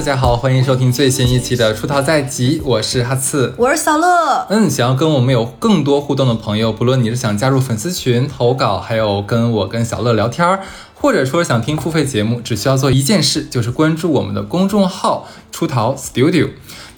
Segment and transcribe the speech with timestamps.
[0.00, 4.46] 大家好，欢迎收听最新一期的《出逃在即》，我是哈次，我是小乐。
[4.48, 10.60] 嗯，想要跟我们有更多互动的朋友，不论你是想加入粉丝群投稿，还有跟我跟小乐聊天儿，
[10.94, 16.48] 或者说想听付费节目，只需要做一件事，就是关注我们的公众号“出逃 Studio”。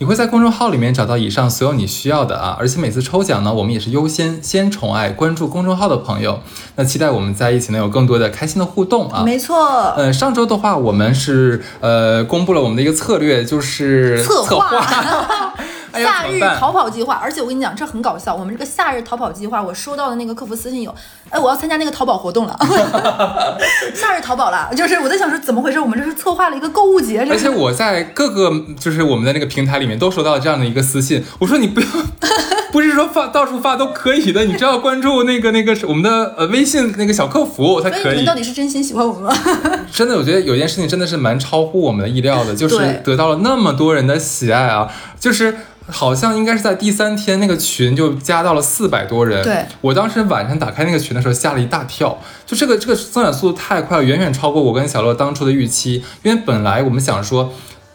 [0.03, 6.41] 你会在公众号里面找到以上所有你需要的啊，而且每次抽奖呢，我们也是优先先宠爱关注公众号的朋友。
[6.75, 9.23] 那期待我们在一起能有更多的开心的互动啊。
[9.23, 15.55] 没错，呃，上周的话，我们是呃公布了我们的一个策略，就是策划。
[15.93, 18.35] 哎夏日逃跑计划，而且我跟你讲，这很搞笑。
[18.35, 20.95] 我们这个夏日逃跑计划，我收到的那个客服私信有，
[21.31, 22.59] 哎，我要参加那个淘宝活动了，
[23.95, 24.71] 夏日淘宝了。
[24.75, 25.79] 就是我在想说，怎么回事？
[25.79, 28.51] 我们这是策划了一个购物节，而且我在各个
[28.81, 31.87] 就是我们的那个平台里面都收到这样的一个私信，我说你不要，
[32.73, 38.35] 不是说发到处发都可以的，你只要关注那个那个我们的呃微信那个小客服才可以所以你们到。
[38.35, 39.33] 底是真心喜欢我们吗？
[39.93, 45.55] 真的，我觉得有件事情真的是蛮超乎我们的意料的，就是得到了那么多人的喜爱啊，就是。
[45.89, 49.43] 好像应该是在第三天，那个群就加到了四百多人。
[49.43, 52.17] 对我当时晚上打开那个群的时候，吓了一大跳。
[52.47, 56.05] 就这个这个增长速度太快了，远远超过我跟小乐当初的预期。
[56.23, 57.53] 因为本来我们想说，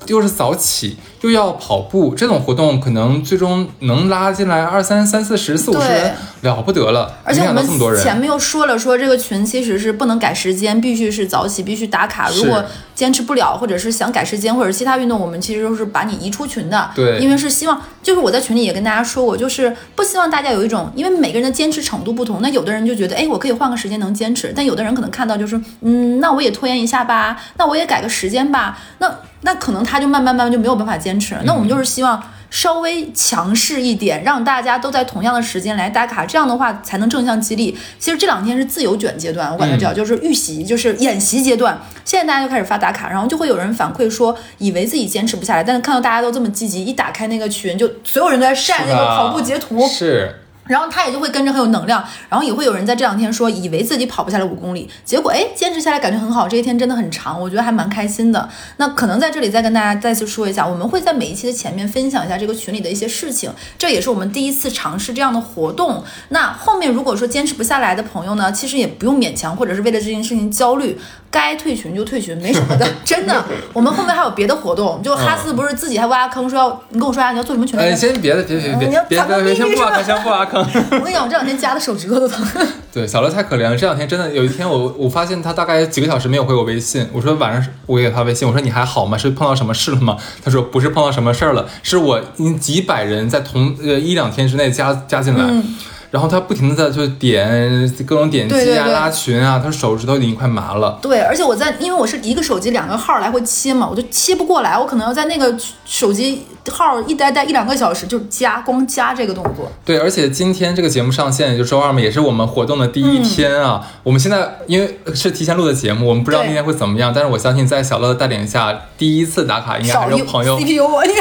[0.08, 7.11] 又是早起又要跑步，这种活动可能最终能拉进来二三三四十四五十人，了不得了。
[7.23, 7.66] 而且我们。
[8.02, 12.30] 前面又说了，说这个群其实是不能改时间，必须是早起，必须打卡。
[12.31, 12.63] 如果
[12.95, 16.89] 坚持不了，或者是想改时间，或者其他运动，我们其实都是把你移出群的。
[16.95, 31.41] 对因为是希望，就是我在群里也跟大家说过，就是不希望大家有一种，因为每个人的坚持程度不同，那有的人就觉得，哎，我可以换个时间能坚持，但有的人可能看到就是，嗯，那我也拖延一下吧，那我也改个时间吧，那那可能他就慢慢慢慢就没有办法坚持了。
[31.45, 32.21] 那我们就是希望。
[32.58, 37.77] 稍微强势一点，让大家都在同样的时间来打卡，这样的话才能正向激励。
[37.99, 41.80] 其实这两天是自由卷阶段，我管它叫、就是预习，就是演习阶段。
[42.04, 50.36] 现在大家就开始发打卡，然后就会有人反馈说，以为自己坚持不下来，但是看到大家都这么积极，一打开那个群，就所有人都在晒那个跑步截图，是
[50.67, 58.50] 然后他也就会跟着很有能量，然后也会有人在这两天说，以为自己跑不下来五公里，结果哎，坚持下来感觉很好，这一天真的很长，我觉得还蛮开心的。
[58.78, 66.04] 那可能在这里再跟大家再次说一下，我们会在每一期的前面分享一下这个群里的一些事情，这也是我们第一次尝试这样的活动。
[66.30, 70.99] 那后面如果说坚持不下来的朋友呢，其实也不用勉强，或者是为了这件事情焦虑，
[71.32, 73.44] 该退群就退群，没什么的，真的。
[73.73, 80.56] 我们后面还有别的活动，就哈斯不是自己还挖坑说要，你跟我说呀，你要做什么群来哎，先别的，别别别别别别，先不挖坑，先不挖坑。
[80.91, 82.45] 我跟你讲，我这两天夹的手指头都疼。
[82.93, 83.77] 对，小乐太可怜了。
[83.77, 87.07] 这两天真的有一天我，我发现他大概几个小时没有回我微信。
[87.13, 89.17] 我说晚上我给他微信，我说你还好吗？
[89.17, 90.17] 是碰到什么事了吗？
[90.43, 95.43] 他说不是碰到什么事儿了，是我已经几百人在同呃一两天之内加加进来。
[95.45, 95.75] 嗯
[96.11, 100.97] 然后他不停的在就点各种点击啊、对对对拉群啊，他手指头已经快麻了。
[101.01, 109.71] 对，而且我在，因为我是一个手机两个号来回切嘛，我就切不过来，我可能要在那个手机号一待待一两个小时，就加光加这个动作。
[109.83, 113.85] 对，而且今天这个节目上线就周二嘛，也是我们活动的第一天啊。
[114.03, 121.11] 我们现在因为是提前录的节目，我们不知道对那天会怎么样，但是我相信在小乐的带领下，第一次打卡应该还是有朋友 应 CPU 我，应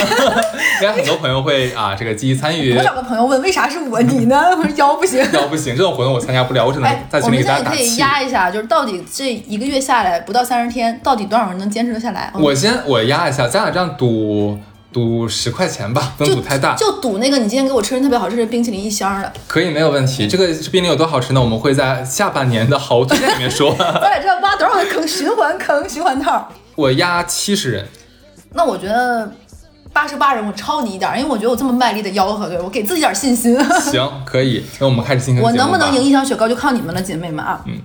[0.80, 2.82] 该很多朋友会啊这个积极参与我。
[2.82, 4.36] 找个朋友问为啥是我你呢？
[4.56, 5.18] 我 说腰不行。
[5.32, 7.78] 腰不行，这种活动我参加不了，我只能哎，在群里给大家打气。
[7.78, 12.32] 现在可以压一下，就是到底这一个月下来不到三十天，到底多少人能坚持得下来？
[12.34, 14.58] 我先我压一下，咱俩这样赌
[14.92, 20.26] 赌十块钱吧，不能赌太大，就赌那个你今天给我吃的特别好吃的冰淇淋一箱的，可以没有问题。
[20.26, 21.40] 这个冰淇淋有多好吃呢？
[21.40, 23.74] 我们会在下半年的好推荐里面说。
[23.78, 25.06] 咱俩这挖多少个坑？
[25.08, 26.48] 循环坑，循环套。
[26.74, 27.86] 我压七十人，
[28.54, 29.30] 那我觉得
[29.96, 33.58] 八十八人我超你一点儿，因为我觉得我这么卖力的吆喝，对我给自己点儿信心。
[33.90, 34.62] 行，可以。
[34.78, 35.42] 那我们开始进行。
[35.42, 37.62] 我能不能赢一箱雪糕就靠你们了，姐妹们啊！
[37.64, 37.78] 嗯。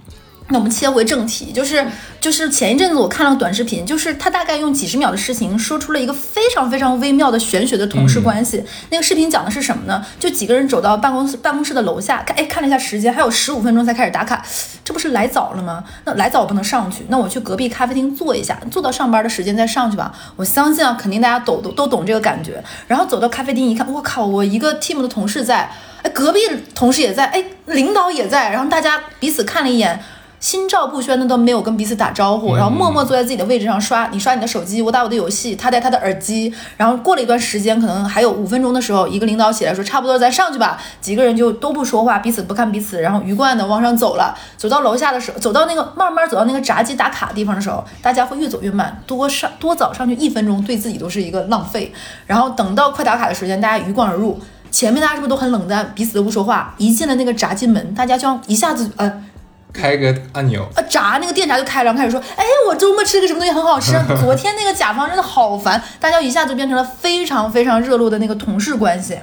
[0.51, 1.85] 那我们切回正题，就是
[2.19, 8.61] 就是前一阵子我看了个短视频，就是他大概用几十秒的事情说出了一个非常非常微妙的玄学的同事关系。
[8.89, 10.05] 那个视频讲的是什么呢？
[10.19, 14.45] 就几个人走到办公室办公室的楼下，看哎看了一下时间，还有十五分钟才开始打卡，
[14.83, 15.83] 这不是来早了吗？
[16.03, 20.13] 那来早不能上去，那我去隔壁咖啡厅坐一下，坐到上班的时间再上去吧。
[20.35, 22.61] 我相信啊，肯定大家都都都懂这个感觉。
[22.87, 25.71] 然后走到咖啡厅一看，我靠，我一个 team 的同事在，
[26.03, 26.39] 哎，隔壁
[26.75, 30.03] 同事也在，哎，领导也在，然后大家彼此看了一眼。
[30.41, 51.93] 心照不宣的都没有跟彼此打招呼，然后默默坐在自己的位置上刷，你刷你的手机，我打我的游戏，他戴他的耳机，然后过了一段时间，可能还有五分钟的时候，一个领导起来说差不多咱上去吧，几个人就都不说话，彼此不看彼此，然后鱼贯的往上走了，走到楼下的时候，走到那个慢慢走到那个闸机打卡的地方的时候，大家会越走越慢，多上多早上去一分钟对自己都是一个浪费，
[52.25, 54.39] 然后等到快打卡的时间，大家鱼贯而入。
[54.71, 56.73] 前面大家是不是都很冷淡，彼此都不说话？
[56.77, 59.21] 一进了那个闸进门，大家就像一下子呃
[59.73, 63.93] 开个按钮，啊，闸那个电闸就开了，然后开始说，哎，我周末吃个什么东西很好吃。
[64.21, 69.17] 昨天那个甲方真的好烦，大家一下就变成了非常非常热络的那个同事关系。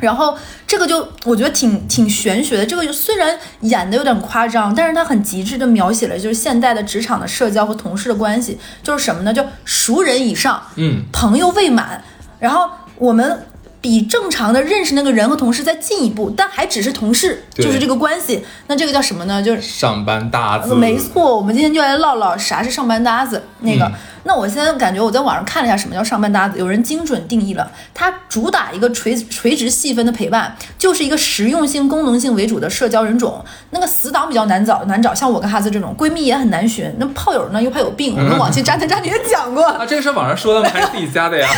[0.00, 9.34] 然后这个就我觉得挺挺玄学的，这个虽然演的有点夸张，但是它很极致的描写了就是现代的职场的社交和同事的关系，就是什么呢？
[9.34, 12.00] 就熟人以上，嗯，朋友未满，
[12.38, 13.44] 然后我们
[13.88, 18.44] 比正常的认识那个人和同事再进一步，但还只是同事，就是这个关系。
[18.66, 19.42] 那这个叫什么呢？
[19.42, 23.42] 就是上班搭子，没错，我们今天就来唠唠啥是上班搭子。
[23.60, 23.92] 那个，嗯
[24.24, 33.44] 那我现在感觉我在网上看了一下什么叫上班搭子，有人精准定义了，它主打一个垂垂直细分的陪伴，就是一个实用性、功能性为主的社交人种。
[33.70, 36.92] 那个死党比较难找，难找，像我跟哈斯这种闺蜜也很难寻。
[36.98, 40.70] 那炮友呢又怕有病，我们往期渣男渣女也讲过，啊，这个是网上说的吗？
[40.72, 41.48] 还是自己加的呀？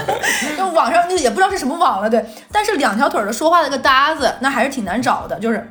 [0.58, 2.24] 就网上那个也不知道是什么网了，对。
[2.52, 5.66] 但是两条腿的说话的一个搭子，那还是挺难找的，就是。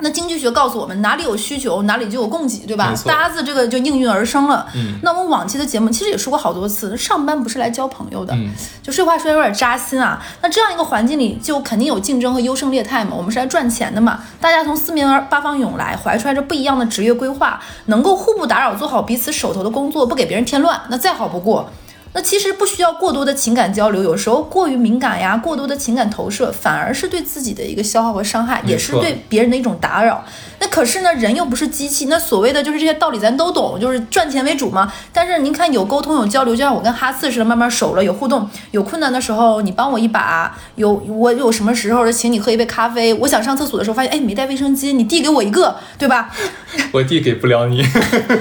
[0.00, 4.66] 那经济学告诉我们，哪里有需求，哪里就有供给，对吧搭子这个就应运而生了。
[4.74, 8.50] 嗯那我们往期的节目其实也说过好多次，上班不是来交朋友的，嗯
[8.82, 10.22] 就这话说有点扎心啊。
[10.42, 13.12] 那这样一个环境里，就肯定有竞争和优胜劣汰嘛。
[13.16, 21.70] 我们是来赚钱的嘛，大家从四面八方涌来，怀揣着不一样的职业规划，能够互不打扰，做好彼此手头的工作，不给别人添乱，那再好不过。
[22.16, 30.24] 那其实不需要过多的情感交流，有时候过于敏感呀，过多的情感投射，反而是对自己的一个消耗和伤害，也是对别人的一种打扰。
[30.58, 34.90] 那可是呢，人又不是机器，那所谓的就是这些道理咱都懂，就是赚钱为主嘛。
[35.12, 46.34] 但是您看有沟通有交流，就像我跟哈四似的，慢慢熟了，有互动，有困难的时候你帮我一把，有我有什么时候请你喝一杯咖啡，我想上厕所的时候发现哎没带卫生巾，你递给我一个，对吧？
[46.92, 47.82] 我递给不了你。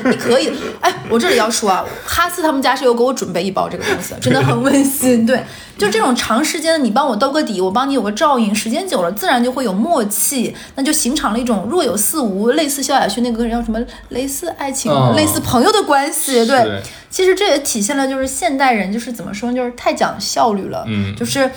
[0.05, 0.49] 你可以，
[0.79, 5.25] 哎，我这里要说啊，哈斯他们家是有给我准备一包这个东西，真的很温馨。
[5.27, 5.39] 对，
[5.77, 13.79] 就这种长时间的，你帮我兜个底，我帮你有个照应，时间久了，自然就会有默契，那就形成了一种若有似无，类似萧亚轩那个叫什么，
[14.09, 16.45] 类似爱情，哦类似朋友的关系。
[16.45, 20.85] 对，其实这也体现了就是现代人就是怎么说，就是太讲效率了。
[20.87, 21.49] 嗯就是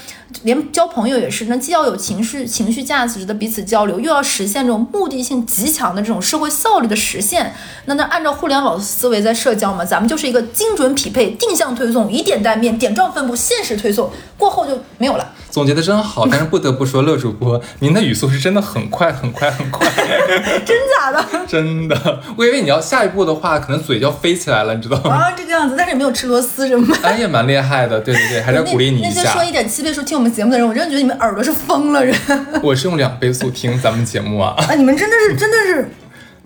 [0.43, 7.55] 连交朋友也是，那既要有情绪情绪价值的彼此交流，又要实现这种目的性极强的这种社会效率的实现。
[7.87, 15.33] 那那按照互联网思维在社交嘛，咱们就是一个精准匹配、定向推送、以点带面、点状分布、现实推送，过后就没有了。
[15.51, 19.89] 总结的真好，但是不得不说，乐主播，您的语速是真的很快很快很快，
[20.65, 21.25] 真假的？
[21.47, 22.21] 真的。
[22.37, 25.17] 我以为你要下一步的话，可能嘴就要飞起来了，你知道吗？
[25.17, 27.09] 啊，这个样子，但是也没有吃螺丝，什么的。
[27.09, 29.45] 哎，也蛮厉害的，对对对，还是要鼓励你一下那那些说。
[29.45, 32.15] 一点七倍速听我们节目的人，我真的觉得你们耳朵是疯了人。
[32.63, 34.55] 我是用两倍速听咱们节目啊。
[34.69, 35.91] 啊，你们真的是真的是。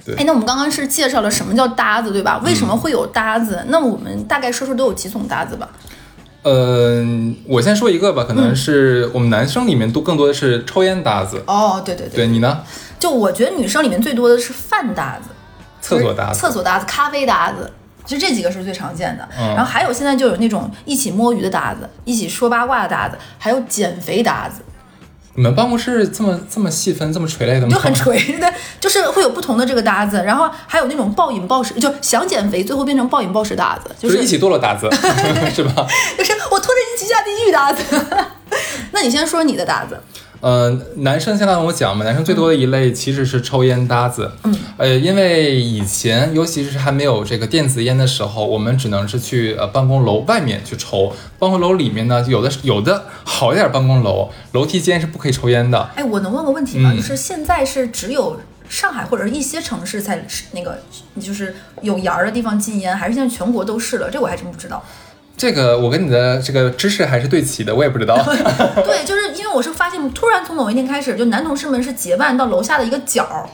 [0.05, 2.41] 对哎，那我们刚刚是介绍了什么叫搭子，对吧？
[2.45, 3.63] 为什么会有搭子？
[3.69, 5.69] 那我们大概说说都有几种搭子吧。
[6.43, 11.43] 嗯，我先说一个吧，可能是我们男生里面都更多的是抽烟搭子。
[11.47, 12.63] 哦，对对对，对你呢？
[12.99, 15.31] 就我觉得女生里面最多的是饭搭子、
[15.81, 16.39] 厕所搭子。
[16.39, 17.71] 厕所搭子、咖啡搭子。
[18.05, 24.61] 其实这几个是最常见的，嗯然后还有现在就有那种一起摸鱼的搭子，一起说八卦的搭子，还有减肥搭子，
[25.35, 27.69] 你们办公室这么这么细分，这么垂类的吗？
[27.73, 34.91] 就很垂 的，就是会有不同的这个搭子，然后还有那种暴饮暴食，就想减肥，最后变成暴饮暴食搭子，就就是是一起堕落搭子，
[35.55, 35.87] 是吧？
[36.19, 37.83] 就是我拖着你一起下地狱搭子。
[38.93, 39.99] 那你先说你的搭子，
[40.43, 44.33] 呃，男生先来跟我讲嘛，男生最多的一类其实是抽烟搭子。
[44.43, 55.91] 嗯，呃，因为以前尤其是还没有这个电子烟的时候，我们只能是去呃办公楼外面去抽，办公楼里面呢，有的有的好一点办公楼楼梯间是不可以抽烟的。
[55.95, 56.91] 哎，我能问个问题吗？
[56.93, 60.77] 嗯就是现在是只有上海或者一些城市才是那个，
[61.21, 64.11] 就是有檐儿的地方禁烟，还是现在全国都是了？
[64.11, 64.83] 这我还真不知道。
[65.43, 68.17] 这个我跟你的这个知识还是对齐的，我也不知道。
[68.87, 73.45] 对，就是因为我是发现，突然从某一天开始，就男同事们是结伴到楼下的一个角儿。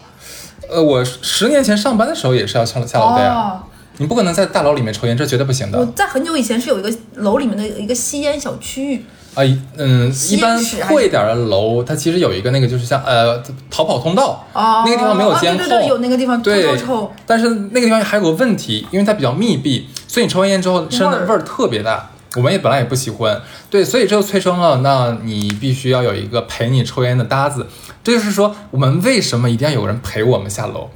[0.68, 3.32] 呃，我十年前上班的时候也是要下下楼的呀。
[3.32, 3.62] 哦，
[3.96, 9.06] 你不可能在大楼里面抽烟，这绝对不行的我在很久以前是有一个楼里面的一个吸烟小区域。
[9.42, 9.58] 啊。
[9.76, 16.78] 嗯，一般烟室还是破一点的楼，它其实有一个那个就是像呃逃跑通道，哦，那个地方没有监控，啊对对对，有那个地方偷对。
[17.26, 22.10] 但是那个地方还有个问题，因为它比较密闭，所以你抽完烟之后身上的味儿特别大。
[22.36, 23.40] 我们也本来也不喜欢，
[23.70, 27.66] 对，所以这就催生了，那你必须要有一个陪你抽烟的搭子。
[28.04, 30.90] 这就是说，我们为什么一定要有人陪我们下楼？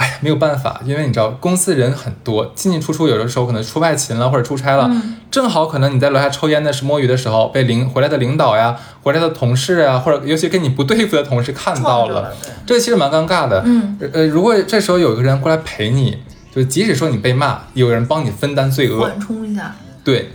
[0.00, 12.32] 哎呀，没有办法，因为你知道公司人很多，进进出出，有的时候可能出外勤了或者出差了，嗯正好可能你在楼下抽烟的时摸鱼的时候，被领回来的领导呀、回来的同事啊，或者尤其跟你不对付的同事看到了了，
[12.66, 13.62] 这个其实蛮尴尬的。
[13.66, 16.16] 嗯，呃，如果这时候有一个人过来陪你，
[16.56, 19.76] 就即使说你被骂，有人帮你分担罪恶，缓冲一下。
[20.02, 20.32] 对，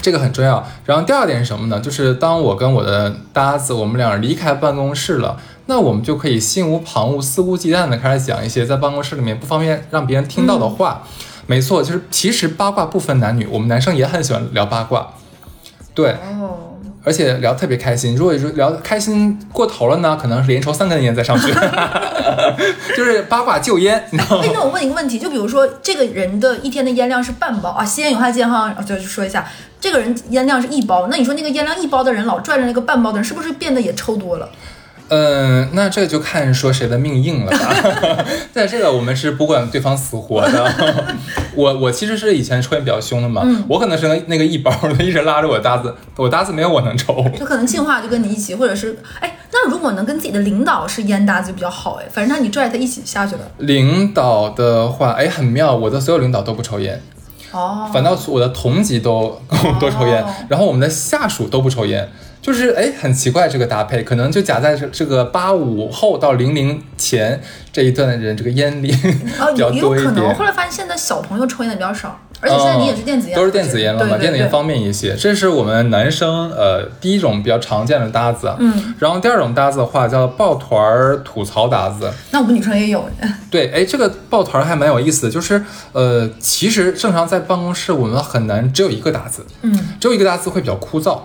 [0.00, 0.64] 这个很重要。
[0.86, 1.78] 然后第二点是什么呢？
[1.80, 5.36] 就是当我跟我的搭子，我们俩离开办公室了，
[5.72, 11.02] 那那我们就可以心无旁骛、肆无忌惮的开始讲一些在办公室里面不方便让别人听到的话。
[11.46, 15.14] 没错，就是其实八卦不分男女，我们男生也很喜欢聊八卦。
[15.94, 18.14] 对，哦，而且聊得特别开心。
[18.14, 21.50] 如果说聊得开心过头了呢，可能是连抽三根烟再上去，
[22.94, 24.04] 就是八卦就烟？
[24.12, 24.22] 那
[24.62, 29.48] 我问一个问题，就比如说这个人的一天的烟量是半包啊，吸烟有害健康，啊，就说一下，
[29.80, 34.46] 这个人烟量是一包，那你说那个烟量一包的人老拽着那个半包的人，是不是变得也抽多了？
[35.14, 38.24] 嗯，那这个就看说谁的命硬了吧。
[38.50, 40.74] 在这个我们是不管对方死活的。
[41.54, 47.22] 我我其实是以前抽烟比较凶的嘛，我可能是那那个一包的，一直拉着我搭子，我搭子没有我能抽。
[47.38, 53.42] 就可能进化就跟你一起，或者是哎，那如果能跟自己的领导是烟搭子就比较好哎，反正他你拽着他一起下去了。
[53.58, 56.98] 领导的话，哎，很妙，我的所有领导都不抽烟，
[57.50, 59.38] 哦，反倒我的同级都
[59.78, 62.08] 都抽烟哦，然后我们的下属都不抽烟。
[62.42, 67.40] 就是哎，很奇怪这个搭配，可能就夹在这这个八五后到零零前
[67.72, 68.92] 这一段的人，这个烟里
[69.40, 70.04] 哦，比较也有可能。
[70.04, 70.44] 多一点后。
[70.44, 75.14] 来发现现在小朋友抽烟的比较少，而且现在你也是电子烟，都是电子烟了嘛，电子烟方便一些。
[75.14, 82.12] 这是我们男生呃第一种比较常见的搭子，嗯，然后第二种搭子的话叫抱团儿吐槽搭子。
[82.32, 83.08] 那我们女生也有，
[83.52, 91.20] 对，哎，这个抱团儿还蛮有意思的，就是呃，其实正常在办公室我们很难只有一个搭子，嗯，只有一个搭子会比较枯燥，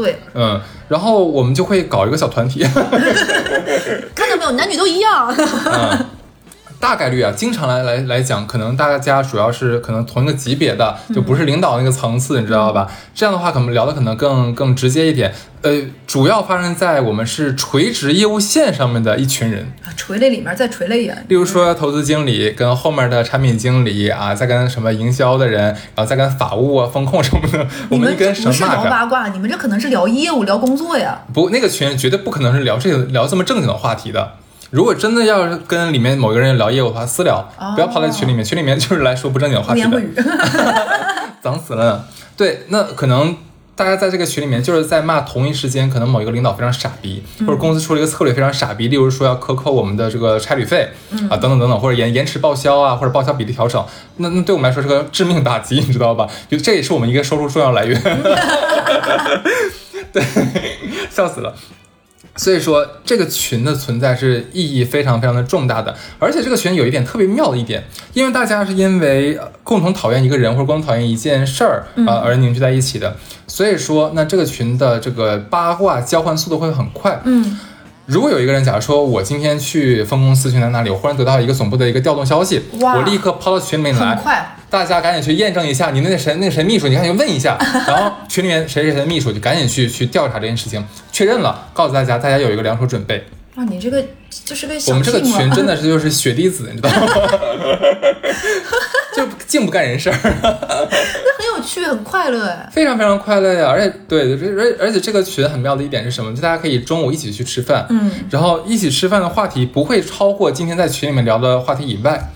[0.00, 2.62] 对，嗯，然后我们就会搞一个小团体，
[4.14, 5.34] 看到没有，男女都一样。
[5.36, 6.06] 嗯，
[6.80, 12.88] 大概率啊，经常来来来讲，可能大家主要是可能同一个级别的，就不是领导那个层次，你知道吧？
[13.14, 15.34] 这样的话，可能聊的可能更更直接一点。
[15.60, 27.58] 呃，主要发生在我们是垂直业务线上面的一群人，啊垂类里面再垂类呀，例如说投资经理跟后面的产品经理啊，再跟什么营销的人，然后再跟法务啊、风控什么的，
[27.88, 28.54] 我你们跟什么。
[28.54, 31.22] 聊八卦，你们这可能是聊业务、聊工作呀。
[31.34, 34.34] 不，那个群绝对不可能是聊这个聊这么正经的话题的。
[34.70, 40.24] 如果真的要是跟里面某个人聊业务的话，私聊，不要跑在群里面，群里面就是来说不正经的话题的，不言不语。
[41.40, 42.04] 脏死了。
[42.36, 43.36] 对，那可能
[43.74, 50.90] 大家在这个群里面就是在骂同一时间，可能某一个领导非常傻逼，或者公司出了一个策略非常傻逼，例如说要克扣我们的这个差旅费、
[51.30, 53.82] 啊，等等等等，或者延延迟报销啊，或者报销比例调整，
[54.16, 56.28] 那那对我们来说是个致命打击， 你知道吧？
[56.50, 58.00] 就这也是我们一个收入重要来源。
[60.12, 60.22] 对，
[61.10, 61.54] 笑死了。
[62.38, 73.16] 所以说，这个群的存在是意义非常非常的重大的，而且这个群有一点特别妙的一点，因为大家是因为呃共同讨厌一个人或者共同讨厌一件事儿啊、而凝聚在一起的，
[73.48, 77.20] 所以说，那这个群的这个八卦交换速度会很快。
[77.24, 77.58] 嗯，
[78.08, 84.56] 如果有一个人，假如说我今天去分公司去哪哪里，我忽然得到一个总部的一个调动消息，哇我立刻抛到群里面来，快。
[84.70, 93.22] 大家赶紧去验证一下，你那个谁那个谁秘书，你赶紧问一下， 然后群里面谁谁谁的秘书就赶紧去去调查这件事情，确认了，告诉大家，大家有一个两手准备。
[93.56, 94.02] 哇，你这个
[94.44, 97.12] 就是个小我们这个群真的是就是血滴子，你知道吗？
[99.14, 101.37] 就净不干人事儿，很 有
[101.68, 102.68] 趣，很快乐哎。
[102.72, 103.68] 非常非常快乐呀！
[103.68, 106.34] 而且对，而而且这个群很妙的一点是什么？
[106.34, 112.30] 就大家可以中午一起去吃饭，嗯，然后一起吃饭的话题不会超过今天在群里面聊的话题以外，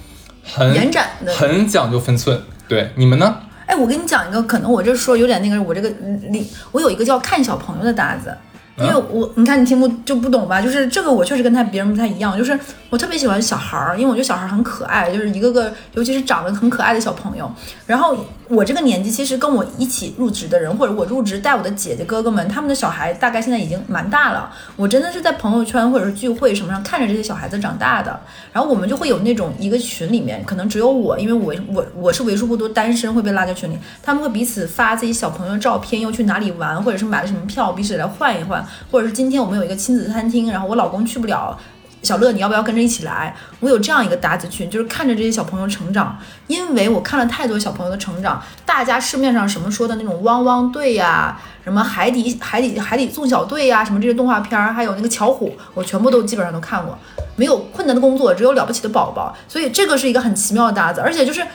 [0.44, 2.38] 很延展的很讲究分寸。
[2.68, 3.36] 对，你们呢？
[3.66, 5.88] 哎，我跟你讲一个，可能我这说有点那个，我这个
[6.30, 8.36] 里我有一个叫看小朋友的搭子。
[8.78, 10.58] 因为我，你看你听不就不懂吧？
[10.60, 12.36] 就是这个，我确实跟他别人不太一样。
[12.36, 12.58] 就是
[12.88, 17.48] 我特别喜欢小孩儿，因为我觉得小孩儿很可爱，就是一个个，尤其是长得很可爱的小朋友。
[17.86, 18.16] 然后
[18.54, 24.52] 我这个年纪，其实跟我一起入职的人，或者我入职带我的姐姐哥哥们，他们的小孩大概现在已经蛮大了。
[24.76, 28.20] 我真的是在朋友圈或者是聚会什么上看着这些小孩子长大的。
[28.52, 41.58] 然后我们就会有那种一个群里面，可能只有我，因为我我我是为数不多单身会被拉在群里，他们会彼此发自己小朋友照片，又去哪里玩，或者是买了什么票，彼此来换一换，或者是今天我们有一个亲子餐厅，然后我老公去不了。
[42.02, 43.34] 小乐，你要不要跟着一起来？
[43.60, 46.18] 我有这样一个搭子群，就是看着这些小朋友成长，
[46.48, 56.98] 因为我看了太多小朋友的成长，大家市面上什么说的那种汪汪队呀、什么海底海底海底纵小队呀、什么这些动画片，还有那个巧虎，我全部都基本上都看过。
[57.36, 61.46] 没有困难的工作，只有了不起的宝宝，所以这个是一个很奇妙的搭子，而且就是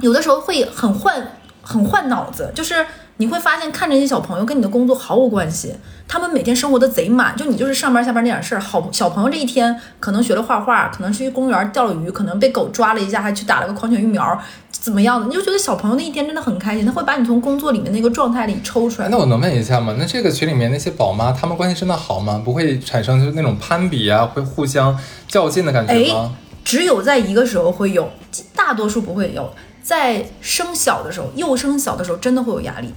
[0.00, 1.26] 有的时候会很换
[1.62, 2.84] 很换脑子，就是
[3.18, 5.72] 你会发现看着这些小朋友跟你的工作毫无关系，
[6.08, 8.60] 他们每天生活的贼满，就你就是上班下班那点事儿。
[8.60, 14.36] 好小朋友这一天可能学了画画，可能去公园钓了鱼，可能被狗抓了一下，还去打了个狂犬疫苗，
[14.72, 15.28] 怎么样的？
[15.28, 19.06] 你就觉得小朋友那一天真的很开心，他会把你从工作里面那个状态里抽出来。
[19.06, 19.94] 哎那我能问一下吗？
[19.96, 22.42] 那这个群里面那些宝妈，她们关系真的好吗？
[22.44, 26.32] 不会产生就是那种攀比啊，会互相较劲的感觉吗？
[26.64, 28.10] 只有在一个时候会有，
[28.56, 29.48] 大多数不会有。
[29.82, 32.90] 在生小的时候，幼生小的时候，真的会有压力，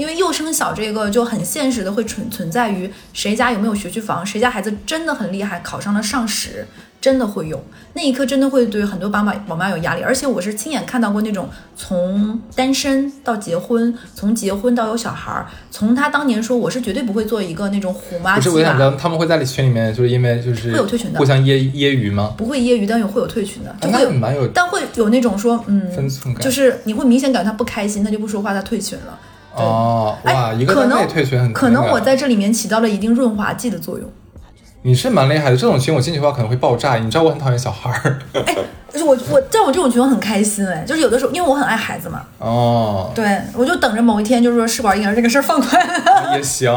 [0.00, 6.66] 因为幼升小这个就很现实的会存存在于谁家有没有学区房，谁家孩子真的很厉害，考上了上十，
[7.02, 10.02] 真的会有那一刻真的会对很多爸爸宝妈有压力。
[10.02, 22.32] 而且我是亲眼看到过那种从单身到结婚，从结婚到有小孩儿，从他当年说我是绝对不会做一个那种虎妈不是，鸡我想知道，他们会在群里面，就是因为就是会有退群的互相揶揶揄吗？
[22.38, 29.18] 不会揶揄，但有会有退群的，就蛮有但会有那种说，嗯，分寸感就是你会明显感觉他不开心，他就不说话，他退群了。
[29.56, 34.08] 对哦，哇，哎一个单位可能退群很可能那个我在这里面起到了一定润滑剂的作用。
[34.82, 36.96] 你是蛮厉害的，这种群我进去的话可能会爆炸。
[36.96, 38.18] 你知道我很讨厌小孩儿
[38.90, 45.80] 就是我我在我这种群我很开心哎，就是有的时候因为我很爱孩子嘛，哦，对我就等着某一天就是说试管婴儿这个事儿放宽。
[46.34, 46.72] 也行，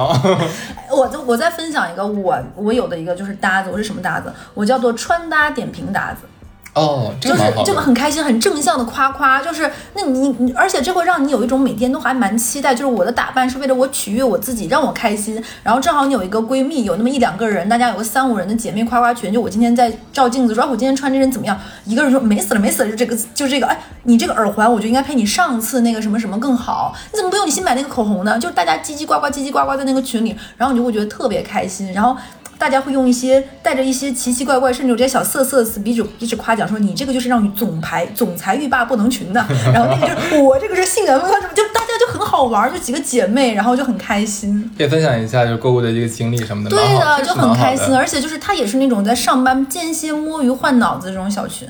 [0.91, 4.31] 我就我再分享一个我我有的一个就是搭子，我是什么搭子？
[4.53, 6.27] 我叫做穿搭点评搭子。
[6.73, 7.81] 哦，这就是这个个蛮好的。
[7.81, 15.39] 很开心、很正向的夸夸，就是那你你，而且这会让你有一种每天都还蛮期待，就是我的打扮是为了我取悦我自己，让我开心。
[15.61, 21.55] 然后正好你有一个闺蜜，有那么一两个人，大家有个三五人的姐妹夸夸群，就我今天在照镜子说，哎，我今天穿这身怎么样？
[21.85, 28.39] 一个人说美死了，美死了，就这个就这个，哎，你这个耳环我就应该配你上次那个什么什么更好，你怎么不用你新买那个口红呢？
[28.39, 32.17] 就大家叽叽呱呱、叽叽呱呱在那个群里，然后你就会觉得特别开心，然后。
[32.63, 44.71] 大家会用一些带着一些奇奇怪怪，甚至有些小色色的词，彼此彼此夸奖说你这个就是让你总裁总裁欲罢不能群的， 然后那个就是我这个是性感风，就大家就很好玩，就几个姐妹，然后就很开心。
[44.77, 51.67] 可以分享一下就是购物的一个经历什么的，对的，就很开心，而且就是他也是那种在上班间歇摸鱼换脑子这种小群。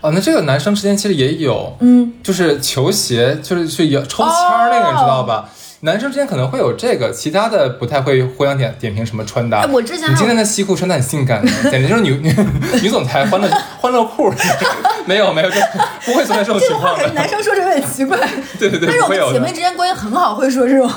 [0.00, 5.50] 哦，那这个男生之间其实也有，嗯，就是球鞋，就是去有抽签儿那个，你知道吧？
[5.84, 9.62] 男生之间可能会有这个，其他的不太会互相点点评什么穿搭。
[9.62, 12.32] 哎我之前你今天的西裤穿的很性感呢， 简直就是女女
[12.80, 13.48] 女总裁欢乐
[13.80, 14.32] 欢乐裤。
[15.06, 15.56] 没有没有，这
[16.04, 17.02] 不会存在这种情况的。
[17.02, 18.16] 感觉男生说着有点奇怪，
[18.60, 20.88] 对对对，但是我们姐妹之间关系很好，会说这种。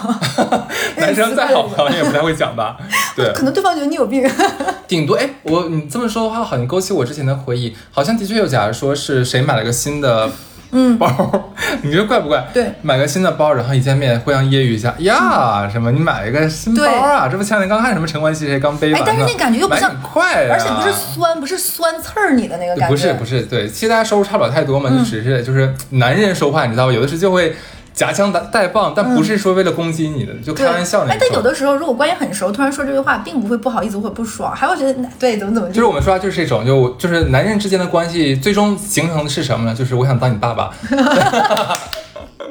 [0.97, 2.77] 男生再好朋友也不太会讲吧？
[3.15, 4.29] 对，可能对方觉得你有病。
[4.87, 10.29] 顶多哎，我你这么说的话，好像勾起我之前的回忆，好像的确有，假如说是谁买了个新的。
[10.71, 12.45] 嗯 包，你觉得怪不怪？
[12.53, 17.27] 对买个新的包，然后一见面互相揶揄一下呀，什么你买一个新包啊？
[17.29, 19.05] 这不前两天刚看什么陈冠希谁刚背完呢？
[19.05, 22.89] 哎但是那感觉又不像快呀，而且不是酸，不是酸刺儿你的那个感觉。
[22.89, 26.93] 不是不是，对，其实大家收入差不了太多嘛，就只是就是男人说话，你知道吧？
[26.93, 27.55] 有的时候就会
[27.95, 31.41] 夹枪带带棒，但不是说为了攻击你的，就开，玩笑那哎，但有。
[31.41, 39.75] 的时候如果关系很熟，突然说这句话，并不会不好意思或不爽，还会觉得对怎么怎么就是我们说话就是这种，就就是男人之间的关系，最终形成的是什么呢？
[39.75, 40.71] 就是我想当你爸爸。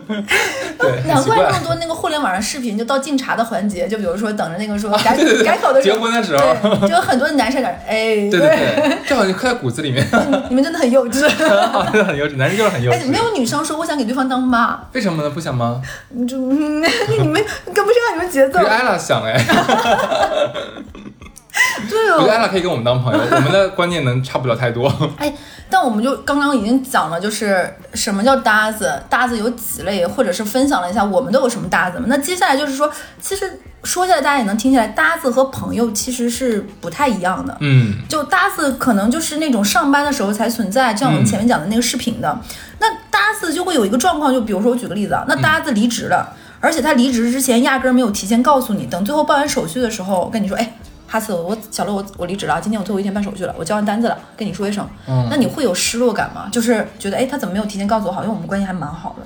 [0.79, 10.07] 对，难怪那么多那个互联网上视频，就到敬茶的环节，就比如说等着那个说 改改口的时候，结婚的时候对，就有很多男生感哎，对对对，这好像刻在骨子里面，
[10.49, 11.21] 你们真的很幼稚。
[11.21, 11.49] 真
[11.99, 13.19] 的很幼稚，男生就是很幼稚哎，没。
[13.19, 15.31] 有女生说我想给对方当妈，为什么呢？
[15.31, 15.81] 不想吗？
[16.11, 18.61] 你就嗯你们跟不上你们节奏
[18.99, 19.45] 想哎，
[21.89, 24.93] 对我觉得艾哦，拉可以跟我们当朋友，我们的观念能差不了太多。
[25.19, 25.33] 哎，
[25.71, 32.07] 但我们就刚刚已经讲了，就是什么叫搭子，搭子有几类，或者是分享了一下我们都有什么搭子嘛。
[32.09, 32.91] 那接下来就是说，
[33.21, 37.57] 其实说下来大家也能听起来，搭子和朋友其实是不太一样的。
[37.61, 42.37] 嗯，就搭子可能就是那种上班的时候才存在，像我们前面讲的那个视频的。
[42.81, 50.75] 那搭子就会有一个状况，就比如说我举个例子啊，那搭子离职了，而且他离职之前压根儿没有提前告诉你，等最后办完手续的时候跟你说，哎。
[51.15, 54.85] 哈斯，我小乐，我我离职了，今天我最后一天办手续了，我交完单子了，跟你说一声。
[55.07, 56.49] 嗯那你会有失落感吗？
[56.51, 58.13] 就是觉得，哎，他怎么没有提前告诉我？
[58.13, 59.25] 好像我们关系还蛮好的。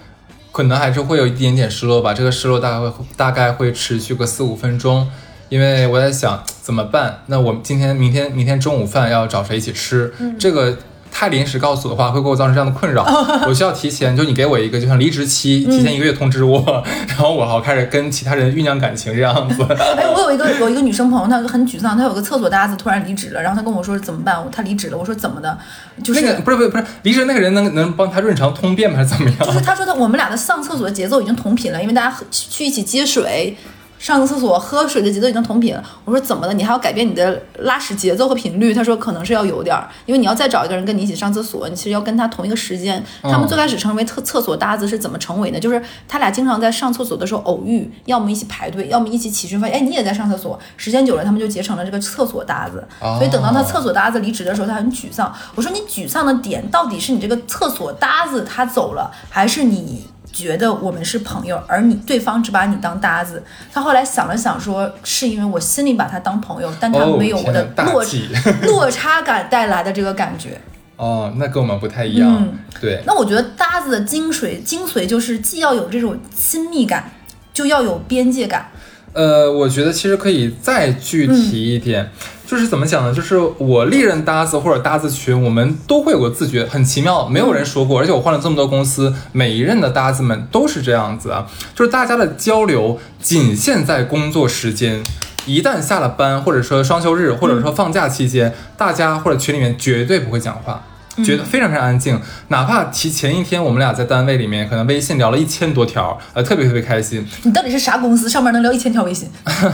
[0.53, 2.13] 可能还是会有一点点失落吧。
[2.13, 5.11] 这个失落大概会大概会持续个四五分钟，
[5.49, 7.23] 因为我在想怎么办。
[7.25, 10.13] 那我今天、明天、明天中午饭要找谁一起吃？
[10.39, 10.77] 这个
[11.11, 13.05] 太临时告诉我的话，会给我造成这样的困扰。
[13.47, 19.63] 我需要提前，就你给我一个就像离职期，提前一个月通知我， 然后我好开始跟其他人酝酿感情这样子。
[19.97, 24.37] 哎，我有一个有一个女生朋友，她很沮丧，她有个厕所搭子突然离职了，然后她跟我说怎么办？
[24.53, 25.59] 她离职了，我说怎么的？
[26.05, 28.97] 就是、那个不是不是不是离职那个人能能帮她润肠通便吗？
[28.99, 29.39] 还是怎么样？
[29.41, 33.57] 就是她说她我们俩的上厕所的节奏已经同频了，因为大家喝去一起接水。
[33.99, 36.55] 上个厕所喝水的节奏已经同频了，我说怎么了？
[36.55, 38.73] 你还要改变你的拉屎节奏和频率？
[38.73, 43.05] 他说可能是要有点儿，因为你要再找一个人跟你一起上厕所，你其实要跟他同一个时间。
[43.23, 45.59] 他们最开始成为厕厕所搭子是怎么成为的？
[45.59, 50.59] 就是他俩经常在上厕所的时候偶遇，要么一起排队，要么一起起身发现，哎，你也在上厕所。
[50.77, 52.87] 时间久了，他们就结成了这个厕所搭子。
[53.01, 55.35] 所以等到他厕所搭子离职的时候，他很沮丧。
[55.55, 60.07] 我说你沮丧的点到底是你这个厕所搭子他走了，还是你？
[60.33, 63.43] 觉得我们是朋友，而你对方只把你当搭子。
[63.73, 68.29] 他后来想了想说，是因为我心里把他当朋友，但他哦没有我的落、忌
[68.67, 70.61] 落差感带来的这个感觉。
[70.97, 72.37] 哦，那跟我们不太一样。
[72.37, 77.11] 嗯对，那我觉得搭子的精髓精髓就是既要有这种亲密感，
[77.53, 78.69] 就要有边界感。
[79.13, 82.11] 呃，我觉得其实可以再具体一点，
[82.49, 83.13] 就是怎么讲呢？
[83.13, 88.01] 就是我历任搭子或者搭子群，我们都会有个自觉，很奇妙，没有人说过。
[88.01, 95.03] 而且我换了这么多公司，每一任的搭子们都是这样子啊，就是大家的交流仅限在工作时间，
[95.45, 100.83] 一旦下了班，或者说双休日，或者说放假期间，大家或者群里面绝对不会讲话。
[101.25, 107.27] 觉得非常非常安静，哪怕提前一天我们俩在单位里面可能微信聊了一千多条，呃，特别特别开心。
[107.43, 108.29] 你到底是啥公司？
[108.29, 109.31] 上班能聊一千条微信？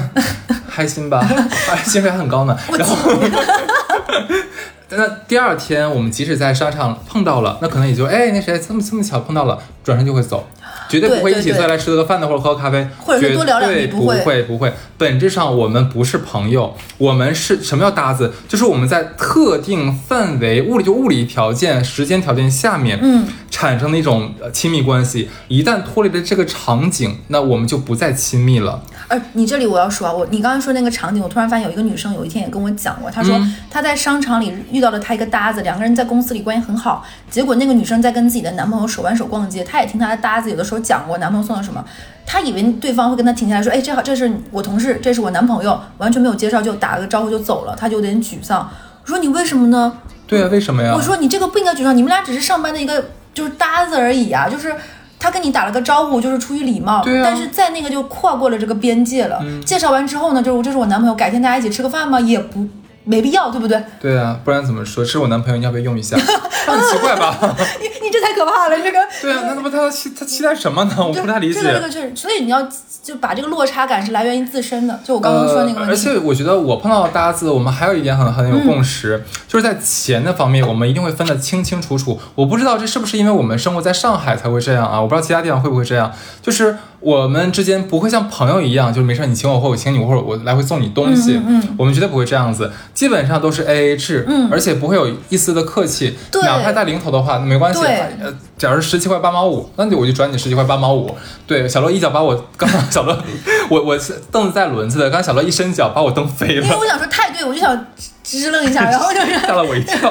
[0.69, 1.25] 开心吧？
[1.71, 2.57] 哎，薪水还很高呢。
[2.79, 2.97] 然后，
[4.91, 10.49] 那第二天我们即使在商场碰到了，那可能也就哎，那谁这么这么巧碰到了，转身就会走。
[10.89, 13.87] 绝对不会一起再来吃个饭的，或者喝个咖啡，或者多聊两句。
[13.87, 14.73] 不会，不会。
[14.97, 18.33] 本质上我们不是朋友，我们是什么叫搭子？
[18.49, 23.27] 就是我们在特定范围、物理就物理条件、时间条件下面，嗯，
[23.65, 25.31] 产生的一种亲密关系。
[25.49, 28.83] 一旦脱离了这个场景，那我们就不再亲密了。
[29.09, 41.83] 而你这里我要说啊，我你刚刚说那个场景，我突然发现有一个女生有一天也跟我讲过，她说她在商场里遇到了她一个搭子，两个人在公司里关系很好，结果那个女生在跟自己的男朋友手挽手逛街，她也听她的搭子有的时候讲过男朋友送了什么，
[42.27, 48.71] 她以为对方会跟她停下来说，哎，这好，这是我同事，这是我男朋友，完全没有介绍就打了个招呼就走了，她就有点沮丧。
[49.03, 49.99] 我说你为什么呢？
[50.27, 50.95] 对啊，为什么呀？
[50.97, 54.75] 我说你这个不应该沮丧，你们俩只是上班的一个就是搭子而已啊，就是。
[55.17, 59.43] 他跟你打了个招呼，就是出于礼貌，但是在那个就跨过了这个边界了。
[59.65, 62.21] 介绍完之后呢，就是这是我男朋友，改天大家一起吃个饭吗？
[62.21, 62.69] 也不。
[63.05, 63.83] 没必要，对不对？
[64.01, 65.05] 对啊，不然怎么说？
[65.05, 66.17] 这是我男朋友，你要不要用一下？
[66.67, 67.37] 很奇怪吧？
[67.79, 68.99] 你你这太可怕了，这个。
[69.21, 70.95] 对啊，那那么他期他期待什么呢？
[70.99, 71.61] 我不太理解。
[71.61, 72.67] 这个这个是，所以你要
[73.03, 74.99] 就把这个落差感是来源于自身的。
[75.05, 75.81] 就我刚刚说那个。
[75.85, 82.19] 而且我觉得我碰到的搭子，我们还有一点很很有共识，就是在钱的方面，我们一定会分得清清楚楚。
[82.35, 85.01] 我不知道这是不是因为我们生活在上海才会这样啊？
[85.01, 86.77] 我不知道其他地方会不会这样，就是。
[87.05, 91.39] 我们之间不会像朋友一样，就是没事你请我或我请你，或者我来回送你东西。
[91.47, 96.17] 嗯，我们绝对不会这样子，基本上都是 A A 制，嗯，而且不会有一丝的客气。
[96.33, 97.81] 对，哪怕带零头的话没关系。
[97.81, 97.91] 对，
[98.23, 101.15] 呃，假如十七块八毛五，那就我就转你十七块八毛五。
[101.47, 103.23] 对，小乐一脚把我刚刚 小乐，
[103.69, 103.99] 我我
[104.33, 106.65] 凳子带轮子的，刚小乐一伸脚把我蹬飞了。
[106.65, 107.87] 因为我想说太对，我就想。
[108.25, 110.11] 支棱一下，然后就是吓了我一跳。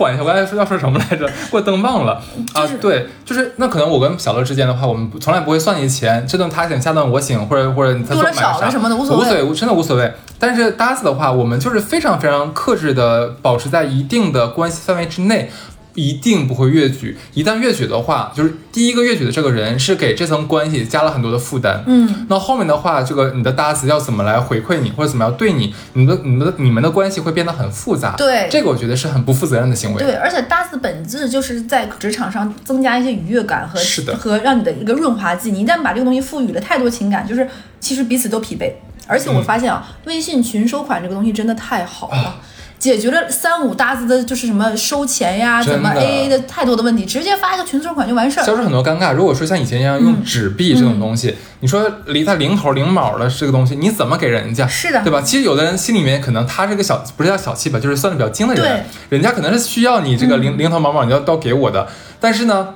[0.00, 1.26] 我缓一下，我刚才说要说什么来着？
[1.26, 2.22] 给我登忘了
[2.54, 2.66] 啊！
[2.80, 10.10] 对，就是那可能我跟小乐之间的话，我们从来不会算计钱，这顿他请，下顿我请，或者或者他多了少了什么的无所谓，无真的无所谓。
[10.38, 15.50] 但是搭子的话，我们就是非常非常克制的，保持在一定的关系范围之内。
[15.94, 21.82] 一定不会越矩，一旦越矩的话，就是第一个越矩的这个人是给这层关系加了很多的负担。
[21.86, 28.14] 嗯，那后面的话，这个你的搭子要怎么来回馈你，或者怎么样对你，你的、你们的、你们的关系会变得很复杂。
[28.16, 30.02] 对，这个我觉得是很不负责任的行为。
[30.02, 35.50] 对，而且搭子本质就是在职场上增加一些愉悦感和是的，和让你的一个润滑剂。
[35.50, 37.48] 你一旦把这个东西赋予了太多情感，就是
[37.80, 38.72] 其实彼此都疲惫。
[39.06, 42.36] 而且我发现啊，微信群收款这个东西真的太好了。
[42.80, 49.12] 解决了三五搭子的，就是什么收钱呀，怎么 A A 的太多的问题，直接发一个群收款就完事儿，消除很多尴尬。
[49.12, 54.66] 如果说像以前一样用纸币这种东西，你说离他零头零毛的这个东西，你怎么给人家？
[54.66, 55.20] 是的，对吧？
[55.20, 61.86] 其实有的人心里面可能他是个小，不是叫小气吧，就是算的比较精的人，人家可能是需要你这个零零头毛毛，你要都给我的，
[62.18, 62.74] 但是呢。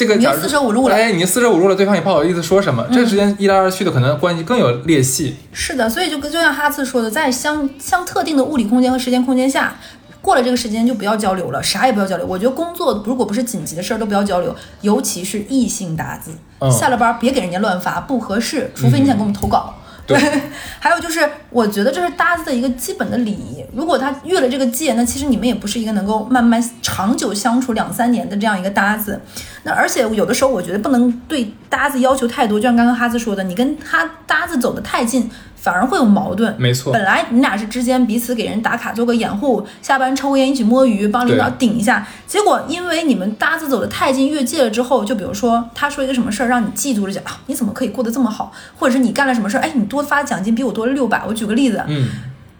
[0.00, 2.86] 这个你四舍五入了，哎，你四舍五入了，对方也不好意思说什么。
[2.90, 5.36] 这个时间一来二去的，可能关系更有裂隙。
[5.52, 9.76] 是的，所以就跟就像哈次说的，在相相特定的物理空间和时间空间下，
[10.22, 12.24] 过了这个时间就不要交流了，啥也不要交流。
[12.26, 16.30] 我觉得工作如果不是紧急的事儿都不要交流，尤其是异性打字，
[16.70, 18.70] 下了班别给人家乱发，不合适。
[18.74, 19.74] 除非你想给我们投稿。
[20.14, 20.42] 对，
[20.78, 23.64] 还有就是，我觉得这是搭子的一个基本的礼仪。
[23.74, 29.20] 如果他越了这个界，那其实你们也不是一个能够慢慢长久相处两三年的这样一个搭子。
[29.62, 35.30] 那而且有的时候，我觉得不能对搭子要求太多，就像刚刚哈子说的，你跟他搭子走得太近。
[35.60, 36.90] 反而会有矛盾，没错。
[36.90, 42.06] 本来你俩是之间彼此给人打卡做个掩护，下班抽个烟一起摸鱼，帮领导顶一下。
[42.26, 51.22] 结果因为你们搭子走得太近，越界了之后，就比如说他说一个什么事儿让你嫉妒了，讲啊你怎么可以过得这么好，或者是你干了什么事儿，哎你多发奖金比我多了六百。
[51.26, 52.08] 我举个例子，嗯，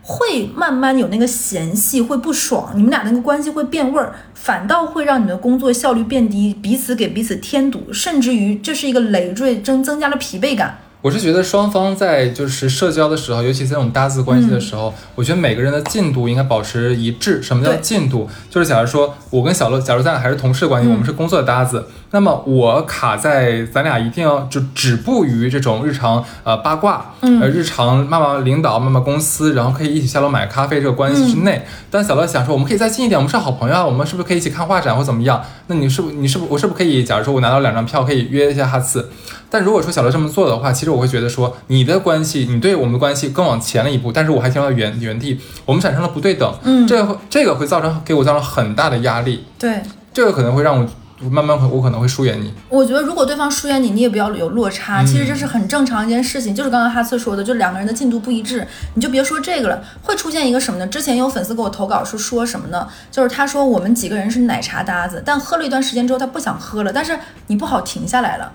[0.03, 10.79] 会慢慢有那个嫌隙，会不爽，你们俩那个关系会变味儿，反倒会让你们工作效率变低，彼此给彼此添堵，甚至于这是一个累赘，增增加了疲惫感。
[11.03, 17.43] 我是觉得双方在就是社交的时候，尤其在这种搭子关系的时候，我觉得每个人的进度应该保持一致。
[17.43, 18.29] 什么叫进度？
[18.51, 31.65] 就是假如说我跟小乐，假如咱俩还是同事关系，我们是工作的搭子，那么我卡在咱俩一定要就止步于这种日常呃八卦，嗯呃日常骂骂领导、骂骂公司，然后可以一起下楼买咖啡这个关系之内。
[31.89, 35.41] 但小乐想说，我们可以再近一点，我们是好朋友啊，我们是不是可以一起看画展或怎么样？
[35.69, 39.09] 那你是不你是不我是不是可以，假如说我拿到两张票，可以约一下哈次？
[39.49, 49.81] 但如果说小乐这么做的话，其实我会觉得说，你的关系，你对我们的关系更往前了一步，但是我还停留在原原地，我们产生了不对等，嗯这个会这个会造成给我造成很大的压力，对。
[50.13, 50.85] 这个可能会让我
[51.29, 56.55] 慢慢会我可能会疏远你，我觉得如果对方疏远你，你也不要有落差，嗯其实这是很正常一件事情。
[56.55, 60.87] 就是刚刚哈次说的，就两个人的进度不一致，你就别说这个了，会出现一个什么呢？
[60.87, 62.89] 之前有粉丝给我投稿是说什么呢？
[63.11, 68.53] 就是他说我们几个人是奶茶搭子，但喝了一段时间之后他不想喝了，但是你不好停下来了。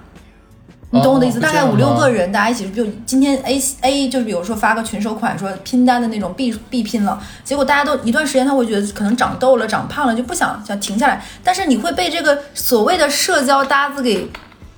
[0.96, 1.40] 你懂我的意思？
[1.40, 14.30] 哦大概五六个人，大家一起，就今天 A A 就是比如说发个群收款，说拼单的那种必必拼了，结果大家都一段时间他会觉得可能长痘了、长胖了，就不想想停下来，但是你会被这个所谓的社交搭子给。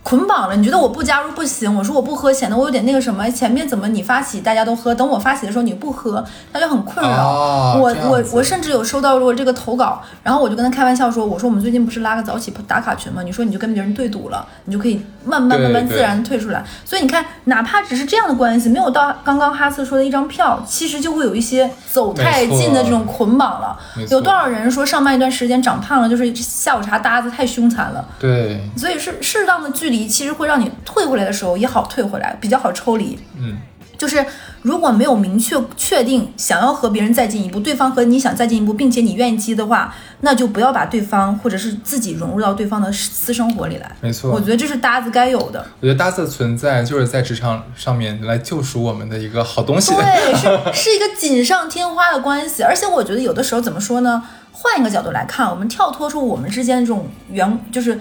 [0.07, 1.75] 捆绑了，你觉得我不加入不行？
[1.75, 3.29] 我说我不喝，显得我有点那个什么。
[3.29, 7.27] 前面怎么你发起大家都喝，等我发起的时候你不喝，他就很困扰。
[7.27, 13.21] 哦我我我甚至有收到过这个投稿，然后我就跟他开玩笑说，我说我们最近不是拉个早起打卡群吗？
[13.21, 16.63] 你说你就跟别人对赌了，你就可以慢慢慢慢自然退出来。
[16.85, 23.77] 所以你看，哪怕只是这样的关系，没有到刚刚哈斯说的一张票，其实就会有一些走太近的这种捆绑了
[24.09, 28.07] 有多少人说上班一段时间长胖了，就是下午茶搭子太凶残了。
[28.17, 33.17] 对，所以是适当的距离，其实会让你退回来的时候也好退回来，比较好抽离。
[33.39, 33.57] 嗯，
[33.97, 34.23] 就是
[34.61, 43.95] 如果没有明确确定想要和别人再进一步，对方和你想再进一步，并且你愿意接的话，那就不要把对方或者是自己融入到对方的私生活里来。
[44.01, 45.65] 没错我觉得这是搭子该有的。
[45.79, 49.93] 我觉得搭子的存在就是在职场上面来救赎我们的一个好东西。
[49.93, 54.21] 对，是 是一个锦上添花的关系，而且我觉得有的时候怎么说呢？
[54.51, 57.99] 换一个角度来看，我们跳脱出我们之间的这种原就是。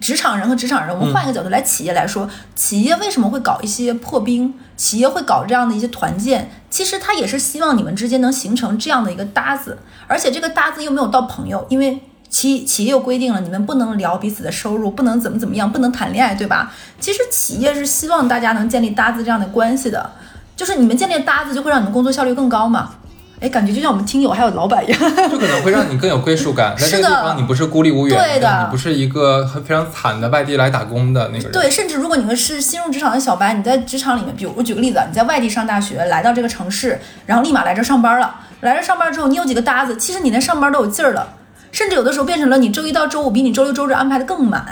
[0.00, 4.52] 职场人和职场人，我们换一个角度来，企业来说，企业为什么会搞一些破冰？
[4.76, 16.70] 企业会搞这样的一些团建，其实他也是希望你们之间能形成这样的一个搭子，而且这个搭子又没有到朋友，因为企企业又规定了，你们不能聊彼此的收入，不能怎么怎么样，不能谈恋爱，对吧？
[17.00, 20.12] 其实企业是希望大家能建立搭子这样的关系的，
[20.54, 22.96] 就是你们建立搭子，就会让你们工作效率更高嘛。
[23.38, 24.98] 哎，感觉就像我们听友还有老板一样。
[25.30, 31.52] 就可能会让你更有归属感， 在这个地方你不是孤立无援对的你不是一个很非常惨的外地来打工的那个人。
[31.52, 38.34] 对，甚至如果你们是新入职场的小白，你在职场里面，比如我举个例子，啊，你在外地上大学，来到这个城市，然后立马来这上班了。
[38.60, 41.28] 来这上班之后，你有几个搭子，其实你连上班都有劲儿了，
[41.70, 44.64] 甚至有的时候变成了你周一到周五比你周六周日安排的更满。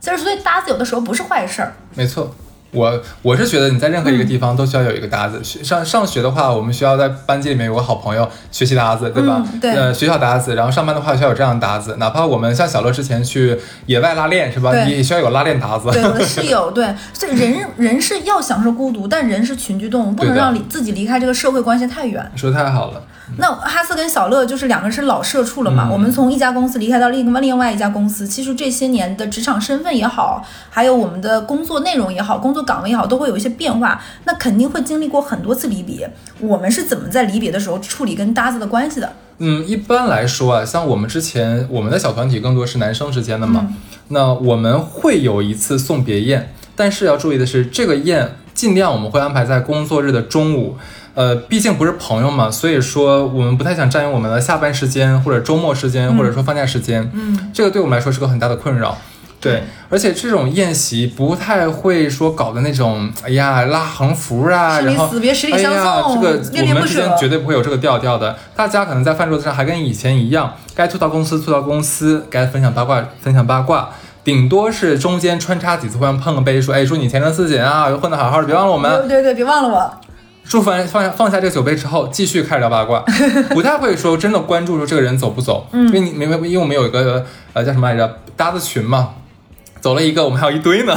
[0.00, 1.74] 其实所以搭子有的时候不是坏事儿。
[1.94, 2.34] 没错，
[2.72, 5.42] 我我是觉得你在任何一个地方都需要有一个搭子。
[5.42, 9.42] 学上上学的话，我们需要在班级里面有个好朋友，学习搭子，对吧？
[9.52, 11.96] 嗯对呃，学校搭子，然后上班的话需要有这样的搭子。
[11.98, 14.72] 哪怕我们像小乐之前去野外拉练，是吧？
[14.72, 15.90] 对你也需要有拉练搭子。
[15.90, 22.28] 对，我的室友，对，所 以人人是要享受孤独，但人是群居动物，不能让离自己离开这个社会关系太远。
[22.32, 23.02] 你说得太好了，
[23.38, 25.88] 那哈斯跟小乐就是两个人是老社畜了嘛？
[25.88, 34.00] 嗯我们从一家公司离开到另另外一家公司，其实这些年的职场身份也好，还有我们的工作内容也好，工作岗位也好，都会有一些变化。
[34.24, 36.08] 那肯定会经历过很多次离别。
[36.38, 39.12] 我们是怎么在离别的时候处理跟搭子的关系的？
[39.38, 43.66] 嗯，一般来说啊，像我们之前我们的小团体更多是男生之间的嘛，
[44.08, 50.76] 那我们会有一次送别宴，但是要注意的是，这个宴尽量我们会安排在工作日的中午。
[51.16, 57.10] 呃，毕竟不是朋友嘛，所以说我们不太想占用我们的下班时间或者周末时间，或者说放假时间。
[57.14, 58.98] 嗯，这个对我们来说是个很大的困扰。
[59.40, 66.28] 对，而且这种宴席不太会说搞的那种，哎呀拉横幅啊，然后哎相呀，送这个
[66.68, 68.36] 我们之间舍绝对不会有这个调调的。
[68.54, 73.88] 大家可能在饭桌子上还跟以前一样，该吐槽公司吐槽公司，该分享八卦分享八卦。
[74.22, 79.06] 顶多是中间穿插几次，互相碰个杯，说：“哎，说你前程似锦啊，混得好好的，别忘了我们。
[79.08, 79.94] 对对对，别忘了我。
[80.48, 83.00] 祝福完放下放下这个酒杯之后，继续开始聊八卦，
[83.50, 85.86] 不太会说真的关注说这个人走不走，嗯。
[85.88, 89.10] 因为你明白，因为我们有一个呃叫什么来着搭子群嘛，
[89.80, 90.94] 走了一个，我们还有一堆呢，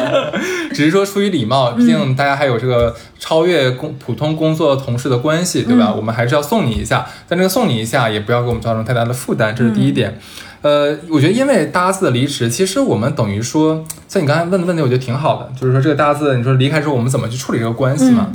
[0.72, 5.92] 只是说出于礼貌，毕竟大家还有这个超越工普通工作同事的关系，对吧？
[5.94, 10.18] 我们还是要送你一下，但这个送你一下也不要给我们造成太大的负担，这是第一点。
[10.60, 18.28] 呃，我觉得因为搭子的离职，其实我们等于说，像你刚才问的问题，我觉得挺好的，就是说这个搭子，你说离开之后我们怎么去处理这个关系嘛？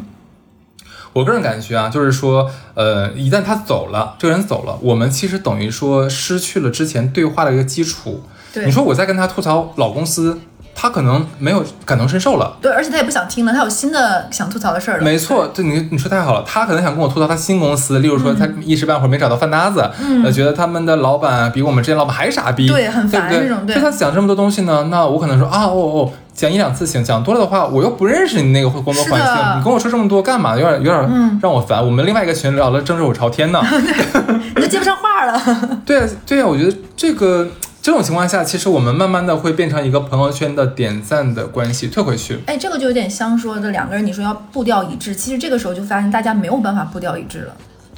[1.13, 8.23] 我个人感觉啊，就是说，呃，一旦他走了，这个人走了，我们其实等于说失去了之前对话的一个基础。
[8.52, 10.39] 对你说我在跟他吐槽老公司，
[10.76, 12.58] 他可能没有感同身受了。
[12.62, 15.04] 对，而且他也不想听了，他有新的想吐槽的事儿了。
[15.04, 19.88] 没错，对你你说太好了，他可能想跟我吐槽他新公司，例如说他一时半会儿没找到饭搭子，
[20.23, 26.12] 呃，觉得他们的老板比我们之前老板还傻逼，对很烦对不对这种对就他讲这么多东西呢，那我可能说啊哦哦。
[26.33, 30.57] 讲一两次行，讲多了的话，我又不认识你那个工作环境，你跟我说这么多干嘛？
[30.57, 31.83] 有点有点让我烦。
[31.83, 33.61] 我们另外一个群聊的正热火朝天呢。
[34.55, 35.39] 你都接不上话了。
[35.85, 37.47] 对啊，对啊，我觉得这个
[37.81, 42.39] 这种情况下，其实我们慢慢的会变成一个朋友圈的点赞的关系，退回去。
[42.47, 47.53] 哎，这个就有点像说的两个人，你说要步调一致，其实这个时候就发现大家没有办法步调一致了。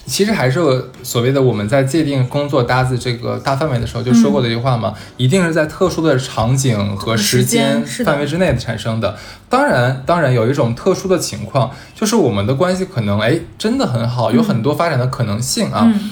[0.05, 9.17] 其实还是有所谓的我们在界定工作搭子这个大范围的时候就说过的一句话嘛，一定是在特殊的场景和时间范围之内产生的。
[9.49, 15.83] 当然，当然有一种特殊的情况，就是我们的关系可能哎真的很好，有很多发展的可能性啊。
[15.85, 16.11] 嗯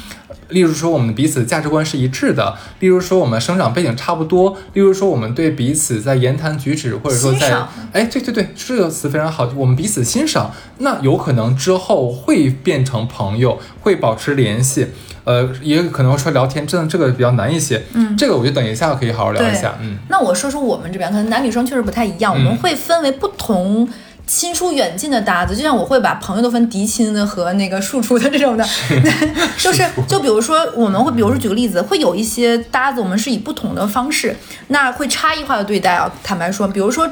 [0.50, 7.56] 例如说，我们彼此价值观是一致的；例如说，我们生长背景差不多；例如说，我们对彼此在言谈举止或者说在
[7.91, 14.88] 哎，对对对，这个词非常好，我们彼此欣赏，那有可能之后会变成朋友，会保持联系。
[15.26, 17.82] 呃，也可能说聊天，真的这个比较难一些。
[17.93, 19.74] 嗯这个我觉得等一下可以好好聊一下。
[19.82, 23.88] 嗯，那我说说我们这边，可能男女生确实不太一样，我们会分为不同。
[24.25, 28.67] 亲疏远近的搭子，就像我会把朋友都分嫡亲的和那个庶出的这种的，
[29.59, 34.36] 就是就比如说我们会，比如说举个例子，会有一些搭子，我们是以不同的方式，
[34.67, 36.12] 那会差异化的对待啊。
[36.23, 37.09] 坦白说，比如说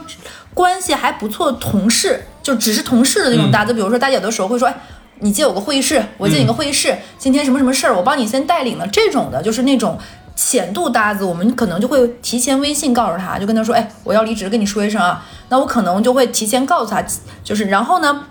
[0.53, 4.75] 关系还不错的同事，就只是同事的那种搭子，比如说大家有的时候会说，哎。
[5.23, 6.97] 你借我个会议室，我借你个会议室。
[7.19, 8.87] 今天什么什么事儿，我帮你先带领了。
[8.87, 9.95] 这种的，就是那种
[10.43, 15.23] 浅度搭子，我们可能就会提前微信告诉他，就跟他说，哎，我要离职，跟你说一声啊。
[15.49, 17.03] 那我可能就会提前告诉他，
[17.43, 18.25] 就是然后呢，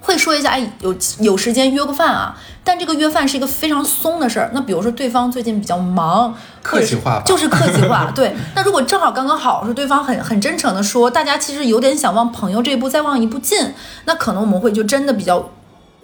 [0.00, 2.34] 会说一下，哎，有有时间约个饭啊。
[2.64, 4.50] 但这个约饭是一个非常松的事儿。
[4.54, 8.10] 那比如说对方最近比较忙，客气话吧就是客气话。
[8.16, 13.74] 对，那如果正好刚刚好是对方很很真诚的说，大家其实有点想往朋友这一步再往一步进，
[14.06, 15.50] 那可能我们会就真的比较。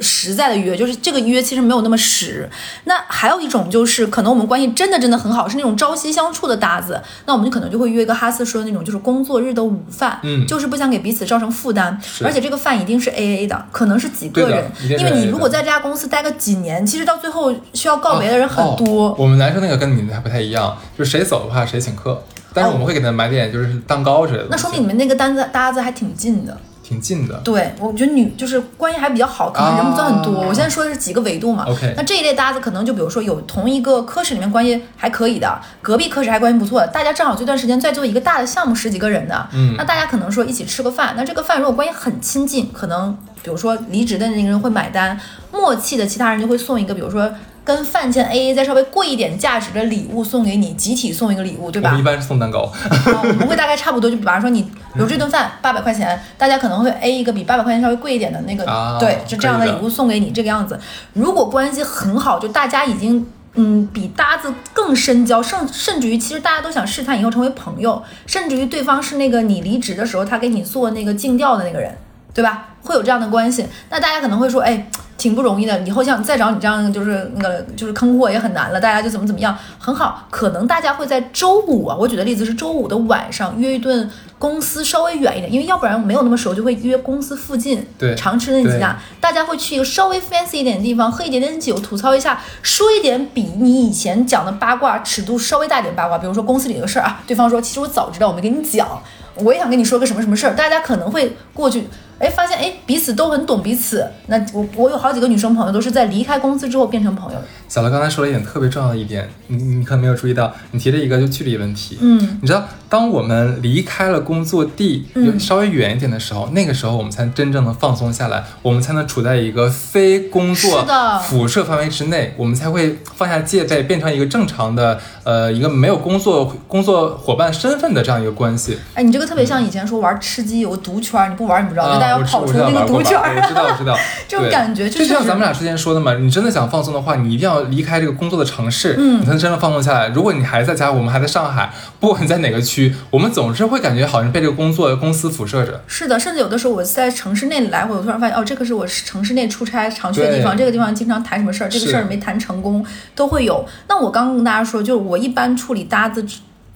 [0.01, 2.49] 实在的约，就是这个约其实没有那么实。
[2.85, 19.09] 那还有一种就是，可能我们关系真的真的很好，是那种朝夕相处的搭子，那我们就可能就会约一个哈斯说的那种，就是工作日的午饭，嗯就是不想给彼此造成负担，而且这个饭一定是 A A 的，可能是几个人，因为你如果在这家公司待个几年，其实到最后需要告别的人很多。
[19.09, 22.23] 哦我们男生那个跟你还不太一样，就是谁走的话谁请客，
[22.55, 24.47] 但是我们会给他买点就是蛋糕之类的。
[24.51, 26.57] 那说明你们那个单子搭子还挺近的。
[26.89, 27.35] 挺近的。
[27.45, 30.41] 对，我觉得女就是关系还比较好，可能人不算很多。
[30.41, 31.65] 啊我现在说的是几个维度嘛。
[31.69, 43.17] OK 那这一类搭子可能就比如说有同一个科室里面关系还可以的，隔壁科室还关系不错的，大家正好这段时间在做一个大的项目，十几个人的，嗯那大家可能说一起吃个饭，那这个饭如果关系很亲近，可能
[43.49, 45.19] 比如说离职的那个人会买单，
[45.51, 47.33] 默契的其他人就会送一个，比如说。
[47.69, 51.91] 跟饭钱 A A 再稍微贵一点价值的礼物送给你，集体送一个礼物，对吧？
[51.91, 52.61] 我们一般是送蛋糕。
[52.63, 60.81] 啊，我们会大概差不多，就比方说你，比如这顿饭八百块钱，大家可能会 A 一个比八百块钱稍微贵一点的那个，啊对，就这样的礼物送给你，这个样子。
[61.13, 63.27] 如果关系很好，就大家已经。
[63.61, 71.93] 嗯，比搭子更深交，甚甚至于，其实大家都想试探以后成为朋友，甚至于对方是那个你离职的时候他给你做那个尽调的那个人，
[72.33, 72.68] 对吧？
[72.89, 80.27] 会有这样的关系，那大家可能会说，哎，挺不容易的，以后像再找你这样就是那个就是坑货也很难了，大家就怎么怎么样，很好。
[80.31, 98.89] 可能大家会在周五啊，我举的例子是周五的晚上约一顿公司稍微远一点，因为要不然没有那么熟，就会约公司附近，对常吃那几家，大家会去一个稍微 fancy 一点的地方，喝一点点酒，吐槽一下，说一点比你以前讲的八卦尺度稍微大一点八卦，比如说公司里的事儿啊，对方说其实我早知道，我没跟你讲，
[99.35, 101.87] 我也想跟你说个什么什么事儿，大家可能会过去。
[102.19, 104.07] 哎，发现哎，彼此都很懂彼此。
[104.27, 107.45] 那我我有好几个女生朋友都是在离开公司之后变成朋友的。
[107.69, 111.99] 小乐刚才说了一点特别重要的一点，你你可能没有注意到，你提了一个就距离问题。
[112.01, 115.07] 嗯，你知道，当我们离开了工作地，
[115.39, 128.79] 稍微远一点的时候，那个时候我们才真正的放松下来，我们才能处在一个非工作的辐射范围之内，我们才会放下戒备，变成一个正常的呃一个没有工作工作伙伴身份的这样一个关系。
[128.95, 133.37] 哎，你这个特别像以前说玩吃鸡有个毒圈儿，你不玩你不知道，就要跑出那个毒圈儿。
[133.37, 140.09] 吧我知道，我知道， 这种感觉就就像咱们俩之前说的嘛，你真的想放松的话，你一定要离开这个工作的城市，嗯你才能真的放松下来。
[140.09, 145.83] 如果你还在家，我们还在上海，不管你在哪个区，我们总是会感觉好像被这个工作公司辐射着。
[145.87, 153.67] 是的，甚至有的时候我在城市内来回，我突然发现哦，这个是我城市内出差常去的地方，这个地方经常谈什么事儿，这个事儿没谈成功都会有。
[153.89, 156.25] 那我刚刚跟大家说，就是我一般处理搭子。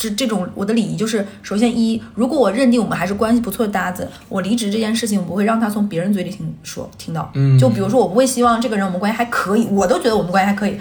[0.03, 7.31] 这这种我的礼仪就是，首先一，如果我认定我们还是关系不错的搭子，我离职这件事情我不会让他从别人嘴里听说听到。
[7.35, 10.77] 嗯就比如说我不会希望这个人我们关系还可以，我都觉得我们关系还可以，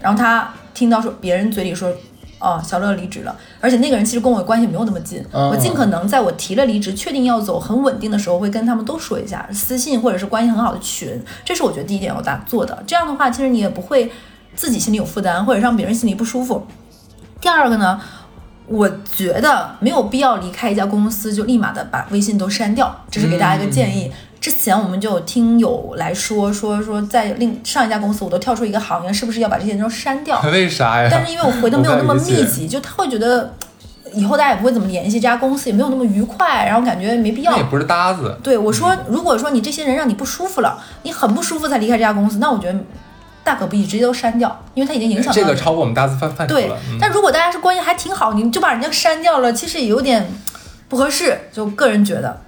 [0.00, 1.90] 然后他听到说别人嘴里说
[2.38, 12.84] 哦，小乐离职了，而且那个人其实跟我关系没有那么近，哦我尽可能在我提了离职、确定要走、很稳定的时候，会跟他们都说一下，私信或者是关系很好的群，这是我觉得第一点要大做的。
[12.86, 14.12] 这样的话，其实你也不会
[14.54, 16.66] 自己心里有负担，或者让别人心里不舒服。
[17.40, 18.00] 第二个呢，
[18.66, 24.10] 我觉得没有必要离开一家公司就立马的把微信都删掉，这是给大家一个建议。
[24.40, 30.40] 之前我们就有听友来说说说，在另上一家公司我都跳出一个行业，是不是要把这些人都删掉？
[30.52, 31.08] 为啥呀？
[31.10, 33.54] 但是因为我回的没有那么密集，就他会觉得
[34.12, 37.64] 以后大家也不会怎么联系，这家公司也没有那么愉快，然后感觉没必要那也。
[37.64, 42.78] 不是搭子，对我说，如果说你这些人让你不舒服了，你很不舒服才离开这家公司，那我觉得
[43.46, 46.76] 大可不必直接都删掉，因为它已经影响到这个超过我们搭子范范畴对了。
[46.90, 50.28] 嗯，但如果大家是关系还挺好，你就把人家删掉了，其实也有点
[50.88, 51.38] 不合适。
[51.52, 52.40] 就个人觉得，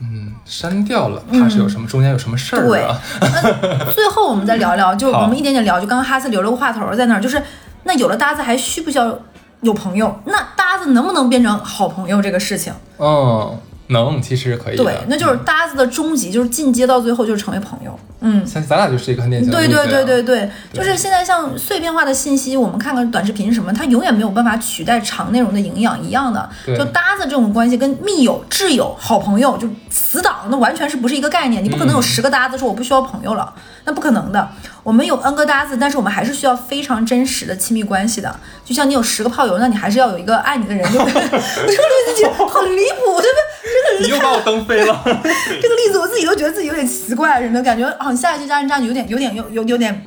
[0.00, 3.00] 嗯删掉了，怕是有什么中间有什么事儿嗯对啊？
[3.20, 5.80] 那最后我们再聊聊，就我们一点点聊。
[5.80, 7.42] 就刚刚哈斯留了个话头在那儿，就是
[7.82, 9.18] 那有了搭子还需不需要
[9.62, 10.20] 有朋友？
[10.24, 12.72] 那搭子能不能变成好朋友这个事情？
[12.98, 13.58] 嗯，
[13.88, 14.76] 能，其实可以。
[14.76, 17.98] 对，那就是搭子的终极，就是进阶到最后就是成为朋友。
[18.20, 26.48] 嗯，像咱俩就是一个很典型的对对对对对，就是现在像碎片化的信息，我们看看短视频什么，它永远没有办法取代长内容的营养一样的。
[26.66, 31.62] 就搭子这种关系，跟密友、挚友、好朋友，就死党，那完全是不是一个概念。
[31.62, 34.48] 你不可能有十个搭子说我不需要朋友了，那不可能的。
[34.82, 38.34] 我们有 N 个搭子，但是我们还是需要非常真实的亲密关系的。
[38.64, 41.14] 就像你有十个炮友，那你还是要有一个爱你的人，对不对？
[41.14, 43.38] 我这个例子就很离谱，对不对？
[44.00, 45.02] 你又把我蹬飞了。
[45.04, 50.06] 这个例子我自己都觉得自己有点奇怪，什么感觉好像下一句家人渣女有点有点有有有点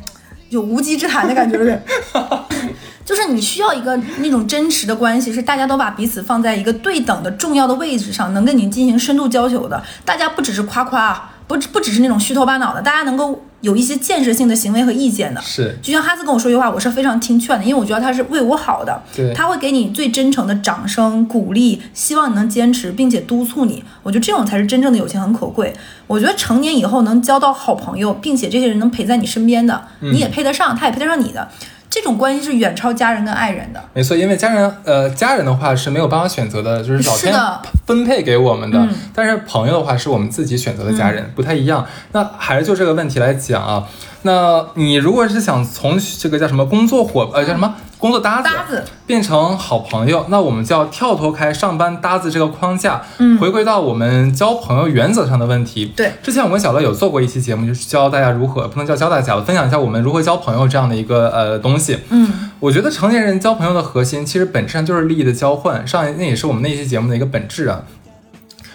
[0.49, 1.79] 有无稽之谈的感觉，对？
[3.05, 9.81] 就是你需要一个那种真实的关系，是大家都把彼此放在一个对等的重要的位置上，能跟你进行深度交流的。
[10.05, 15.41] 大家不只是夸夸啊，不不只是那种虚头巴脑的，大家能够有一些建设性的行为和意见的。
[15.41, 19.01] 是，就像哈斯跟我说一句话，我是非常听劝的，因为我觉得他是为我好的。
[19.15, 23.83] 对他会给你最真诚的掌声、鼓励，希望你能坚持，并且督促你。
[24.03, 25.73] 我觉得这种才是真正的友情，很可贵。
[26.07, 31.47] 我觉得成年以后能交到好朋友，并且这些人能陪在你身边的，嗯你也配得上，他也配得上你的，
[31.91, 33.83] 这种关系是远超家人跟爱人的。
[33.93, 37.35] 没错，因为家人，呃，家人的话是没有办法选择的，就是老天
[37.85, 38.79] 分配给我们的。
[38.79, 41.85] 嗯但是朋友的话是我们自己选择的家人，不太一样。
[42.13, 43.85] 那还是就这个问题来讲啊，
[44.23, 55.85] 那你如果是想从这个叫什么工作伙，呃，叫什么工作搭子，搭子变成好朋友，那我们就要跳脱开上班搭子这个框架，嗯回归到我们交朋友原则上的问题。
[55.95, 61.97] 对，之前我跟小乐有做过一期节目，就是教大家如何，不能叫教大家我，分享一下我们如何交朋友这样的一个呃东西。
[62.09, 65.87] 嗯，我觉得成年人交朋友的核心，其实本质上就是利益的交换。
[65.87, 67.81] 上一那也是我们那期节目的一个本质啊。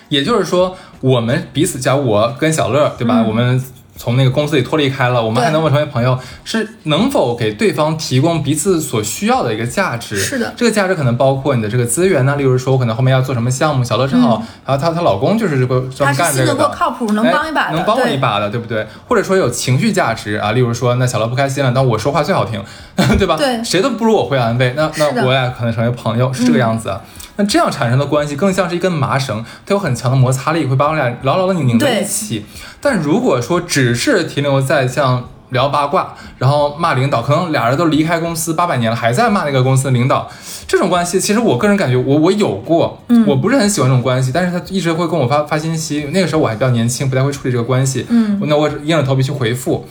[0.09, 3.23] 也就是说，我们彼此，假如我跟小乐，对吧？
[3.23, 3.61] 嗯我们
[3.97, 6.19] 从那个公司里脱离开了，我们还对能否成为朋友？
[6.45, 10.17] 是能否给对方提供彼此所需要的一个价值？
[10.17, 16.69] 是的这个价值可能包括你的这个资源呢，例如说，我可能后面要做什么项目，小乐正好，然后她她老公就是这个专门干这个的。
[16.69, 18.87] 靠谱，能帮一把能帮我一把的，对不对？
[19.09, 22.63] 或者说有情绪价值啊，例如说，那小乐不开心了，那我说话最好听，
[23.19, 23.37] 对吧？
[23.37, 27.01] 对谁都不如我会安慰，那那我俩可能成为朋友，是这个样子啊。
[27.37, 32.45] 那这样产生的关系更像是一根麻绳，它有很强的摩擦力，会把我俩牢牢的拧在一起。
[32.81, 40.29] 但如果说只是停留在像聊八卦，然后骂领导，可能俩人都离开公司八百年了，还在骂那个公司的领导，
[40.67, 49.87] 这种关系，其实我个人感觉我我有过，嗯我不是很喜欢这种关系，但是他一直会跟我发发信息，那个时候我还比较年轻，不太会处理这个关系，嗯，那我硬着头皮去回复。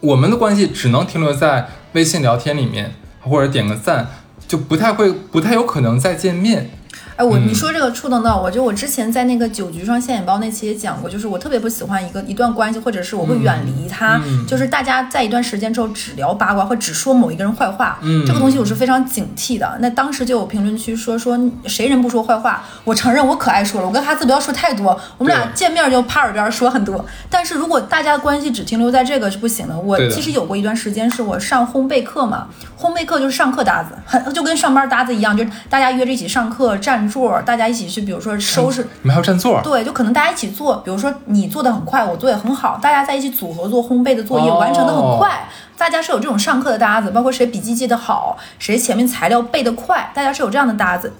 [0.00, 4.08] 我们的关系只能停留在微信聊天里面，或者点个赞，
[4.52, 6.68] 就不太会，不太有可能再见面。
[7.16, 19.76] 哎，我嗯你说这个触动到我，就我之前在那个酒局上现眼包那期也讲过，就是我特别不喜欢一个一段关系，或者是我会远离他，嗯就是大家在一段时间之后只聊八卦或只说某一个人坏话，嗯这个东西我是非常警惕的。
[19.80, 27.04] 那当时就有评论区说说谁人不说坏话，我承认我可爱说了，我跟哈子不要说太多，我们俩见面就趴耳边说很多。
[27.28, 29.78] 但是如果大家的关系只停留在这个是不行的。
[29.78, 32.48] 我其实有过一段时间是我上烘焙课嘛，
[32.82, 38.82] 烘焙课就是上课搭子，很就跟上班搭子一样，就是大家约着一起上课占座，大家一起去，比如说收拾。
[39.02, 39.60] 你们还要占座？
[39.62, 45.48] 对，就可能大家一起做，比如说你做的很快，我做也很好，大家在一起组合做烘焙的作业，哦完成的很快。
[45.78, 51.12] 大家是有这种上课的搭子，包括谁笔记记得好，谁前面材料背得快，大家是有这样的搭子。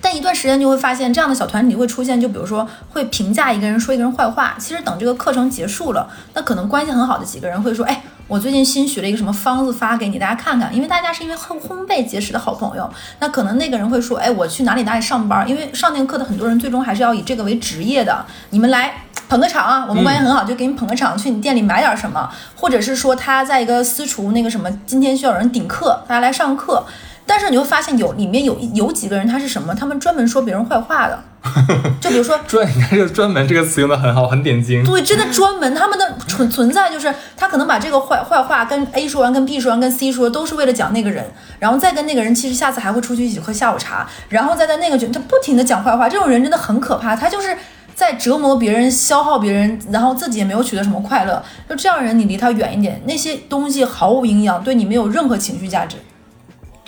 [0.00, 4.54] 但一段时间就会发现，这样的小团体会出现，就比如说会评价一个人，说一个人坏话。
[4.56, 10.72] 其实等这个课程结束了，那可能关系很好的几个人会说，哎，我最近新学了一个什么方子发给你，大家看看。
[10.74, 12.88] 因为大家是因为烘烘焙结识的好朋友，
[13.20, 18.22] 那可能那个人会说，哎，我去哪里哪里上班，因为上那个课的很多人最终还是要以这个为职业的。
[18.50, 26.84] 你们来捧个场啊，我们关系很好，就给你捧个场，去你店里买点什么，或者是说他在一个私厨那个什么，今天需要有人顶课，大家来上课。
[27.28, 29.74] 但是你会发现有里面有有几个人他是什么？
[29.74, 31.22] 他们专门说别人坏话的，
[32.00, 34.82] 就比如说专，你看这个“专门”这个词用的很好，很点睛。
[34.82, 41.22] 对，真的专门，他们的存存在就是他可能把这个坏坏话跟 A 说完，跟 B 说完，跟 C 说，都是为了讲那个人，
[41.58, 47.54] 然后再跟那个人，其实下次还会出去一起喝下午茶，然后再在那个他不停的讲坏话，这种人真的很可怕，他就是
[47.94, 51.44] 在折磨别人、消耗别人，然后自己也没有取得什么快乐。
[51.68, 55.96] 就这样人，你离他远一点，那些东西毫无营养，对你没有任何情绪价值。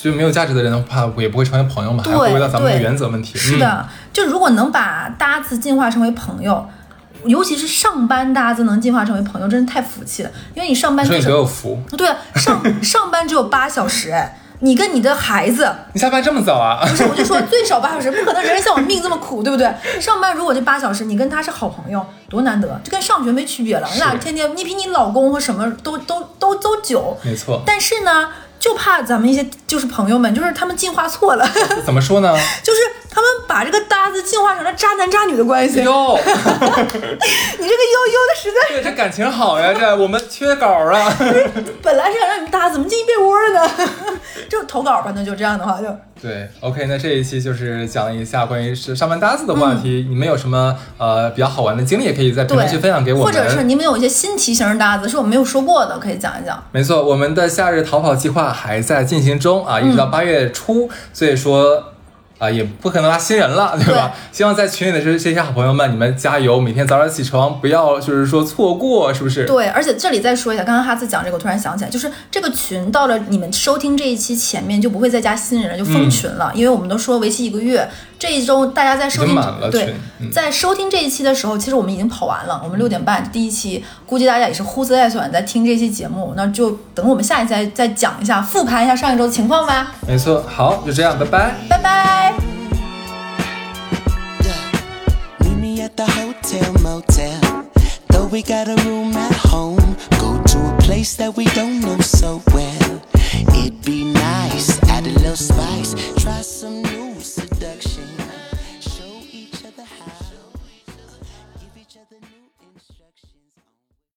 [0.02, 3.38] 就没有价值的人的话，也不会成为朋友嘛，还回到咱们的原则问题。
[3.38, 6.66] 是的，就如果能把搭子进化成为朋友，
[7.24, 10.30] 尤其是上班搭子能进化成为朋友，真是太福气了。
[10.54, 11.78] 因为你上班就是有福。
[11.98, 16.80] 对，上上班只有八小时，哎，你跟你的孩子，你下班这么早啊？
[16.80, 19.70] 不是，我就说最少八小时，不可能人人像我命这么苦，对不对？
[20.00, 23.86] 上班如果这八小时，你跟他是好朋友，多难得，这跟上学没区别了。
[23.92, 27.62] 你俩天天，你比你老公和什么都都都都久，没错。
[27.66, 28.28] 但是呢？
[28.60, 31.50] 就怕咱们一些就是朋友们，就是他们进化错了。
[31.84, 32.32] 怎么说呢？
[32.62, 32.78] 就是
[33.10, 35.82] 他们把这个搭子进化成了渣男渣女的关系。
[35.82, 38.76] 哟， 你这个悠悠的实在。
[38.76, 41.12] 对，这感情好呀，这我们缺稿啊。
[41.82, 43.72] 本来是想让你们搭，怎么进被窝了呢？
[44.48, 45.86] 就投稿吧，那就这样的话就。
[46.22, 50.06] 对，OK，那这一期就是讲了一下关于是上班搭子的话题。
[50.08, 53.26] 你们有什么呃比较好玩的经历，也可以在评论区分享给我们。
[53.26, 56.62] 或者是你们有一些新题型搭子，是我们没有说过的，可以讲一讲。
[56.72, 61.84] 没错，我们的夏日逃跑计划还在进行中啊，一直到八月初，所以说。
[62.40, 64.12] 啊，也不可能拉新人了，对吧？
[64.32, 69.44] 希望在群里的这这些好朋友们，你们加油，每天早点起床，不要就是说错过，是不是？
[69.44, 77.86] 对，而且这里再说一下，刚刚哈斯讲这个，我突然想起来，就是这个群到了你们收听这一期前面就不会再加新人了，就封群了，因为我们都说为期一个月。
[78.18, 79.34] 这一周大家在收听
[79.70, 79.94] 对，
[80.30, 82.60] 在收听这一期的时候，其实我们已经跑完了。
[82.62, 89.94] 我们六点半第一期，估计大家也是呼之带喘在听这期节目，那就等我们下一期再讲一下，复盘一下上一周的情况吧。
[90.06, 92.29] 没错，好，就这样，拜拜，拜拜。
[94.46, 94.64] Yeah.
[95.40, 97.70] Meet me at the hotel motel.
[98.08, 101.98] Though we got a room at home, go to a place that we don't know
[101.98, 103.02] so well.
[103.56, 107.09] It'd be nice, add a little spice, try some new.